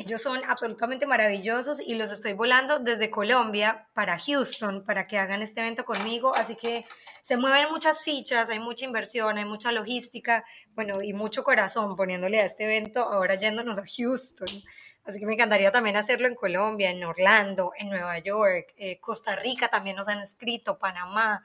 Ellos 0.00 0.22
son 0.22 0.40
absolutamente 0.48 1.06
maravillosos 1.06 1.78
y 1.78 1.94
los 1.94 2.10
estoy 2.10 2.32
volando 2.32 2.78
desde 2.78 3.10
Colombia 3.10 3.86
para 3.92 4.18
Houston 4.18 4.82
para 4.82 5.06
que 5.06 5.18
hagan 5.18 5.42
este 5.42 5.60
evento 5.60 5.84
conmigo. 5.84 6.34
Así 6.34 6.56
que 6.56 6.86
se 7.20 7.36
mueven 7.36 7.70
muchas 7.70 8.02
fichas, 8.02 8.48
hay 8.48 8.60
mucha 8.60 8.86
inversión, 8.86 9.36
hay 9.36 9.44
mucha 9.44 9.72
logística, 9.72 10.42
bueno, 10.70 11.02
y 11.02 11.12
mucho 11.12 11.44
corazón 11.44 11.96
poniéndole 11.96 12.40
a 12.40 12.46
este 12.46 12.64
evento 12.64 13.02
ahora 13.02 13.34
yéndonos 13.34 13.78
a 13.78 13.84
Houston. 13.84 14.48
Así 15.04 15.20
que 15.20 15.26
me 15.26 15.34
encantaría 15.34 15.70
también 15.70 15.98
hacerlo 15.98 16.28
en 16.28 16.34
Colombia, 16.34 16.88
en 16.88 17.04
Orlando, 17.04 17.72
en 17.76 17.90
Nueva 17.90 18.18
York, 18.20 18.72
eh, 18.78 18.98
Costa 19.00 19.36
Rica 19.36 19.68
también 19.68 19.96
nos 19.96 20.08
han 20.08 20.20
escrito, 20.20 20.78
Panamá. 20.78 21.44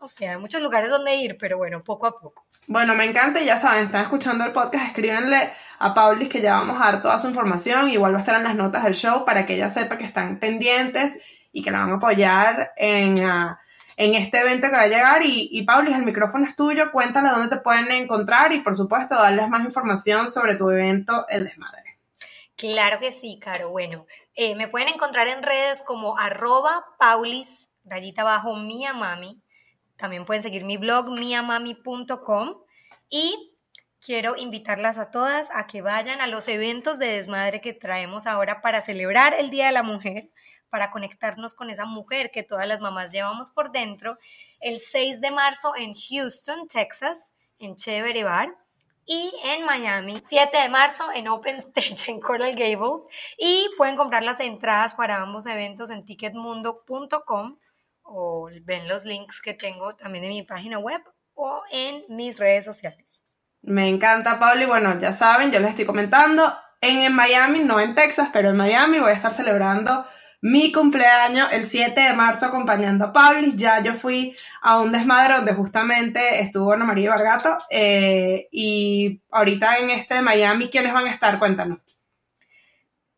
O 0.00 0.06
sea, 0.06 0.32
hay 0.32 0.38
muchos 0.38 0.62
lugares 0.62 0.90
donde 0.90 1.14
ir, 1.14 1.36
pero 1.38 1.58
bueno, 1.58 1.84
poco 1.84 2.06
a 2.06 2.18
poco. 2.18 2.46
Bueno, 2.66 2.94
me 2.94 3.04
encanta 3.04 3.40
y 3.40 3.44
ya 3.44 3.58
saben, 3.58 3.84
están 3.84 4.02
escuchando 4.02 4.44
el 4.44 4.52
podcast, 4.52 4.86
escríbenle 4.86 5.52
a 5.78 5.92
Paulis 5.92 6.28
que 6.28 6.40
ya 6.40 6.54
vamos 6.54 6.80
a 6.80 6.90
dar 6.90 7.02
toda 7.02 7.18
su 7.18 7.28
información, 7.28 7.90
igual 7.90 8.14
va 8.14 8.16
a 8.16 8.20
estar 8.20 8.34
en 8.34 8.44
las 8.44 8.54
notas 8.54 8.84
del 8.84 8.94
show 8.94 9.24
para 9.24 9.44
que 9.44 9.54
ella 9.54 9.68
sepa 9.68 9.98
que 9.98 10.04
están 10.04 10.38
pendientes 10.38 11.18
y 11.52 11.62
que 11.62 11.70
la 11.70 11.80
van 11.80 11.90
a 11.90 11.96
apoyar 11.96 12.72
en, 12.76 13.22
ah, 13.24 13.60
en 13.96 14.14
este 14.14 14.40
evento 14.40 14.68
que 14.68 14.76
va 14.76 14.82
a 14.82 14.88
llegar. 14.88 15.22
Y, 15.22 15.50
y 15.52 15.62
Paulis, 15.62 15.94
el 15.94 16.04
micrófono 16.04 16.46
es 16.46 16.56
tuyo, 16.56 16.90
cuéntale 16.92 17.28
dónde 17.28 17.54
te 17.54 17.62
pueden 17.62 17.90
encontrar 17.92 18.52
y 18.52 18.60
por 18.60 18.74
supuesto 18.74 19.14
darles 19.14 19.48
más 19.48 19.64
información 19.64 20.30
sobre 20.30 20.54
tu 20.54 20.70
evento 20.70 21.26
El 21.28 21.44
Desmadre. 21.44 21.98
Claro 22.56 23.00
que 23.00 23.10
sí, 23.10 23.38
Caro. 23.38 23.70
Bueno, 23.70 24.06
eh, 24.34 24.54
me 24.54 24.68
pueden 24.68 24.88
encontrar 24.88 25.28
en 25.28 25.42
redes 25.42 25.82
como 25.82 26.18
arroba 26.18 26.84
paulis, 26.98 27.70
rayita 27.84 28.22
abajo, 28.22 28.54
mía 28.56 28.92
mami. 28.92 29.42
También 30.00 30.24
pueden 30.24 30.42
seguir 30.42 30.64
mi 30.64 30.78
blog, 30.78 31.10
miamami.com. 31.10 32.54
Y 33.10 33.52
quiero 34.00 34.34
invitarlas 34.36 34.96
a 34.96 35.10
todas 35.10 35.50
a 35.52 35.66
que 35.66 35.82
vayan 35.82 36.22
a 36.22 36.26
los 36.26 36.48
eventos 36.48 36.98
de 36.98 37.08
desmadre 37.08 37.60
que 37.60 37.74
traemos 37.74 38.26
ahora 38.26 38.62
para 38.62 38.80
celebrar 38.80 39.34
el 39.38 39.50
Día 39.50 39.66
de 39.66 39.72
la 39.72 39.82
Mujer, 39.82 40.30
para 40.70 40.90
conectarnos 40.90 41.52
con 41.52 41.68
esa 41.68 41.84
mujer 41.84 42.30
que 42.30 42.42
todas 42.42 42.66
las 42.66 42.80
mamás 42.80 43.12
llevamos 43.12 43.50
por 43.50 43.72
dentro. 43.72 44.16
El 44.58 44.80
6 44.80 45.20
de 45.20 45.32
marzo 45.32 45.74
en 45.76 45.92
Houston, 45.92 46.66
Texas, 46.66 47.34
en 47.58 47.76
Chévere 47.76 48.24
Bar 48.24 48.48
y 49.04 49.30
en 49.44 49.66
Miami, 49.66 50.20
7 50.22 50.56
de 50.56 50.68
marzo 50.70 51.10
en 51.14 51.28
Open 51.28 51.56
Stage 51.56 52.08
en 52.10 52.20
Coral 52.20 52.54
Gables 52.54 53.06
y 53.36 53.68
pueden 53.76 53.96
comprar 53.96 54.22
las 54.22 54.40
entradas 54.40 54.94
para 54.94 55.20
ambos 55.20 55.44
eventos 55.44 55.90
en 55.90 56.06
ticketmundo.com 56.06 57.58
o 58.10 58.50
ven 58.64 58.88
los 58.88 59.04
links 59.04 59.40
que 59.40 59.54
tengo 59.54 59.94
también 59.94 60.24
en 60.24 60.30
mi 60.30 60.42
página 60.42 60.78
web 60.78 61.00
o 61.34 61.62
en 61.70 62.04
mis 62.08 62.38
redes 62.38 62.64
sociales. 62.64 63.24
Me 63.62 63.88
encanta, 63.88 64.38
Pablo, 64.38 64.66
bueno, 64.66 64.98
ya 64.98 65.12
saben, 65.12 65.52
yo 65.52 65.60
les 65.60 65.70
estoy 65.70 65.84
comentando, 65.84 66.52
en, 66.80 67.02
en 67.02 67.14
Miami, 67.14 67.60
no 67.60 67.78
en 67.78 67.94
Texas, 67.94 68.30
pero 68.32 68.50
en 68.50 68.56
Miami 68.56 68.98
voy 68.98 69.10
a 69.10 69.14
estar 69.14 69.32
celebrando 69.32 70.06
mi 70.42 70.72
cumpleaños 70.72 71.48
el 71.52 71.66
7 71.66 72.00
de 72.00 72.12
marzo 72.14 72.46
acompañando 72.46 73.06
a 73.06 73.12
Pablis. 73.12 73.56
Ya 73.56 73.82
yo 73.82 73.94
fui 73.94 74.34
a 74.62 74.80
un 74.80 74.92
desmadre 74.92 75.34
donde 75.34 75.54
justamente 75.54 76.40
estuvo 76.40 76.72
Ana 76.72 76.86
María 76.86 77.10
Vargato. 77.10 77.58
Eh, 77.70 78.48
y 78.50 79.22
ahorita 79.30 79.78
en 79.78 79.90
este 79.90 80.14
de 80.14 80.22
Miami, 80.22 80.68
¿quiénes 80.68 80.92
van 80.92 81.06
a 81.06 81.12
estar? 81.12 81.38
Cuéntanos. 81.38 81.78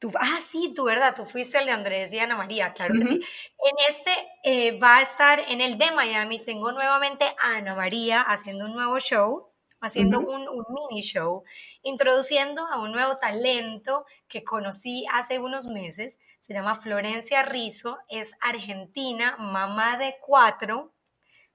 Tú, 0.02 0.10
ah, 0.18 0.40
sí, 0.40 0.72
tú, 0.74 0.82
¿verdad? 0.82 1.14
Tú 1.14 1.24
fuiste 1.24 1.58
el 1.58 1.66
de 1.66 1.70
Andrés 1.70 2.12
y 2.12 2.18
Ana 2.18 2.36
María, 2.36 2.72
claro 2.72 2.92
que 2.92 3.06
sí. 3.06 3.14
En 3.14 3.76
este 3.88 4.10
eh, 4.42 4.76
va 4.76 4.96
a 4.96 5.00
estar, 5.00 5.38
en 5.46 5.60
el 5.60 5.78
de 5.78 5.92
Miami, 5.92 6.40
tengo 6.40 6.72
nuevamente 6.72 7.24
a 7.24 7.58
Ana 7.58 7.76
María 7.76 8.20
haciendo 8.20 8.64
un 8.64 8.72
nuevo 8.72 8.98
show 8.98 9.52
haciendo 9.80 10.18
un, 10.18 10.48
un, 10.48 10.64
mini 10.68 11.02
show, 11.02 11.44
introduciendo 11.82 12.66
a 12.66 12.80
un 12.80 12.90
nuevo 12.90 13.16
talento 13.16 14.04
que 14.28 14.42
conocí 14.42 15.04
hace 15.12 15.38
unos 15.38 15.66
meses. 15.66 16.18
Se 16.40 16.52
llama 16.52 16.74
Florencia 16.74 17.44
Rizo, 17.44 17.98
es 18.08 18.34
argentina, 18.40 19.36
mamá 19.38 19.98
de 19.98 20.16
cuatro, 20.20 20.92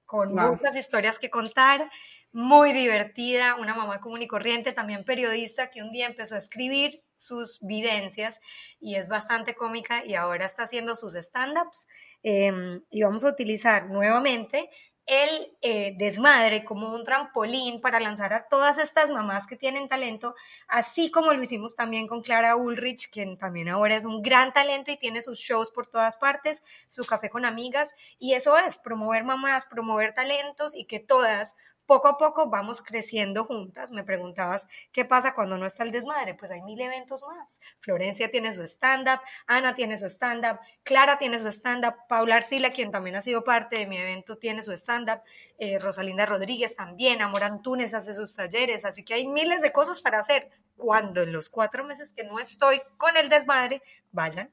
con 0.06 0.34
muchas 0.34 0.78
historias 0.78 1.20
que 1.20 1.30
contar, 1.30 1.92
muy 2.32 2.74
divertida, 2.74 3.56
una 3.56 3.74
mamá 3.74 4.00
común 4.00 4.22
y 4.22 4.28
corriente, 4.28 4.74
también 4.74 5.04
periodista 5.04 5.70
que 5.70 5.82
un 5.82 5.92
día 5.92 6.06
empezó 6.06 6.36
a 6.36 6.40
escribir 6.40 7.04
sus 7.14 7.60
vivencias 7.62 8.40
y 8.80 8.96
es 8.96 9.08
bastante 9.08 9.56
cómica 9.56 10.06
y 10.06 10.16
ahora 10.16 10.46
está 10.46 10.64
haciendo 10.64 10.96
sus 10.96 11.16
stand-ups. 11.16 11.88
Em, 12.24 12.82
y 12.90 13.04
vamos 13.04 13.24
a 13.24 13.30
utilizar 13.30 13.90
nuevamente 13.90 14.70
el 15.08 15.58
eh, 15.62 15.96
desmadre 15.98 16.66
como 16.66 16.94
un 16.94 17.06
trampolín 17.06 17.80
para 17.80 18.02
lanzar 18.02 18.34
a 18.34 18.50
todas 18.50 18.78
estas 18.78 19.10
mamás 19.10 19.48
que 19.48 19.56
tienen 19.56 19.88
talento, 19.88 20.36
así 20.68 21.10
como 21.10 21.32
lo 21.32 21.42
hicimos 21.42 21.78
también 21.78 22.08
con 22.08 22.22
Clara 22.22 22.58
Ulrich, 22.58 23.10
quien 23.10 23.38
también 23.38 23.70
ahora 23.70 23.96
es 23.96 24.04
un 24.04 24.22
gran 24.22 24.52
talento 24.52 24.92
y 24.92 24.98
tiene 24.98 25.22
sus 25.22 25.40
shows 25.40 25.72
por 25.72 25.88
todas 25.88 26.18
partes, 26.18 26.62
su 26.90 27.06
café 27.06 27.30
con 27.30 27.46
amigas, 27.46 27.96
y 28.20 28.34
eso 28.34 28.58
es 28.58 28.76
promover 28.76 29.24
mamás, 29.24 29.66
promover 29.66 30.14
talentos 30.14 30.76
y 30.76 30.86
que 30.86 31.00
todas 31.00 31.56
poco 31.88 32.08
a 32.10 32.18
poco 32.18 32.48
vamos 32.50 32.82
creciendo 32.82 33.46
juntas. 33.46 33.92
Me 33.92 34.04
preguntabas, 34.04 34.68
¿qué 34.92 35.06
pasa 35.06 35.34
cuando 35.34 35.58
no 35.58 35.66
está 35.66 35.84
el 35.84 35.92
desmadre? 35.92 36.36
Pues 36.36 36.52
hay 36.52 36.62
mil 36.62 36.80
eventos 36.80 37.24
más. 37.24 37.60
Florencia 37.80 38.30
tiene 38.30 38.54
su 38.54 38.62
stand-up, 38.62 39.22
Ana 39.48 39.74
tiene 39.74 39.98
su 39.98 40.06
stand-up, 40.06 40.60
Clara 40.84 41.18
tiene 41.18 41.40
su 41.40 41.48
stand-up, 41.48 41.96
Paula 42.08 42.36
Arcila, 42.36 42.70
quien 42.70 42.92
también 42.92 43.16
ha 43.16 43.22
sido 43.22 43.44
parte 43.44 43.80
de 43.80 43.88
mi 43.88 43.98
evento, 43.98 44.38
tiene 44.38 44.62
su 44.62 44.72
stand-up, 44.74 45.22
eh, 45.58 45.80
Rosalinda 45.80 46.26
Rodríguez 46.26 46.76
también, 46.76 47.22
Amor 47.22 47.44
Antunes 47.44 47.94
hace 47.94 48.14
sus 48.14 48.36
talleres, 48.36 48.86
así 48.86 49.04
que 49.04 49.16
hay 49.16 49.28
miles 49.28 49.62
de 49.62 49.72
cosas 49.72 50.02
para 50.02 50.20
hacer. 50.20 50.52
Cuando 50.76 51.24
en 51.24 51.32
los 51.32 51.50
cuatro 51.50 51.84
meses 51.84 52.14
que 52.14 52.24
no 52.24 52.40
estoy 52.40 52.82
con 52.98 53.18
el 53.18 53.30
desmadre, 53.30 53.82
vayan. 54.12 54.52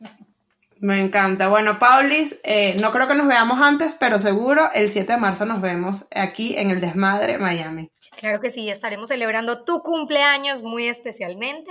Me 0.80 1.00
encanta. 1.00 1.48
Bueno, 1.48 1.78
Paulis, 1.78 2.38
eh, 2.42 2.76
no 2.80 2.90
creo 2.92 3.08
que 3.08 3.14
nos 3.14 3.26
veamos 3.26 3.60
antes, 3.60 3.94
pero 3.98 4.18
seguro 4.18 4.70
el 4.74 4.88
7 4.88 5.12
de 5.12 5.18
marzo 5.18 5.46
nos 5.46 5.60
vemos 5.60 6.06
aquí 6.14 6.56
en 6.56 6.70
el 6.70 6.80
Desmadre 6.80 7.38
Miami. 7.38 7.90
Claro 8.18 8.40
que 8.40 8.50
sí, 8.50 8.68
estaremos 8.68 9.08
celebrando 9.08 9.64
tu 9.64 9.82
cumpleaños 9.82 10.62
muy 10.62 10.88
especialmente 10.88 11.70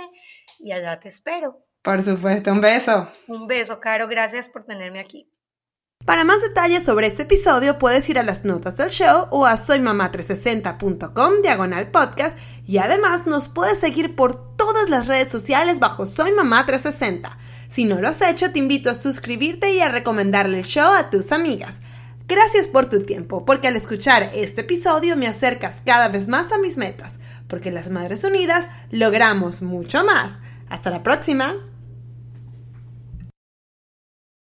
y 0.58 0.72
allá 0.72 0.98
te 1.00 1.08
espero. 1.08 1.64
Por 1.82 2.02
supuesto, 2.02 2.50
un 2.50 2.60
beso. 2.60 3.08
Un 3.28 3.46
beso, 3.46 3.78
Caro, 3.78 4.08
gracias 4.08 4.48
por 4.48 4.64
tenerme 4.64 5.00
aquí. 5.00 5.30
Para 6.04 6.24
más 6.24 6.42
detalles 6.42 6.82
sobre 6.82 7.06
este 7.06 7.22
episodio 7.22 7.78
puedes 7.78 8.06
ir 8.10 8.18
a 8.18 8.22
las 8.22 8.44
notas 8.44 8.76
del 8.76 8.90
show 8.90 9.26
o 9.30 9.46
a 9.46 9.54
soymamá360.com 9.54 11.40
diagonal 11.42 11.90
podcast 11.90 12.38
y 12.66 12.76
además 12.76 13.26
nos 13.26 13.48
puedes 13.48 13.80
seguir 13.80 14.14
por 14.14 14.56
todas 14.56 14.90
las 14.90 15.06
redes 15.06 15.28
sociales 15.28 15.80
bajo 15.80 16.04
Soy 16.04 16.32
Mamá 16.32 16.66
360. 16.66 17.38
Si 17.68 17.84
no 17.84 18.00
lo 18.00 18.08
has 18.08 18.20
hecho, 18.22 18.52
te 18.52 18.58
invito 18.58 18.90
a 18.90 18.94
suscribirte 18.94 19.72
y 19.72 19.80
a 19.80 19.88
recomendarle 19.88 20.58
el 20.58 20.64
show 20.64 20.92
a 20.92 21.10
tus 21.10 21.32
amigas. 21.32 21.80
Gracias 22.26 22.68
por 22.68 22.88
tu 22.88 23.02
tiempo, 23.02 23.44
porque 23.44 23.68
al 23.68 23.76
escuchar 23.76 24.30
este 24.34 24.62
episodio 24.62 25.16
me 25.16 25.26
acercas 25.26 25.82
cada 25.84 26.08
vez 26.08 26.28
más 26.28 26.52
a 26.52 26.58
mis 26.58 26.78
metas, 26.78 27.18
porque 27.48 27.70
las 27.70 27.90
Madres 27.90 28.24
Unidas 28.24 28.66
logramos 28.90 29.60
mucho 29.60 30.04
más. 30.04 30.38
Hasta 30.68 30.90
la 30.90 31.02
próxima. 31.02 31.54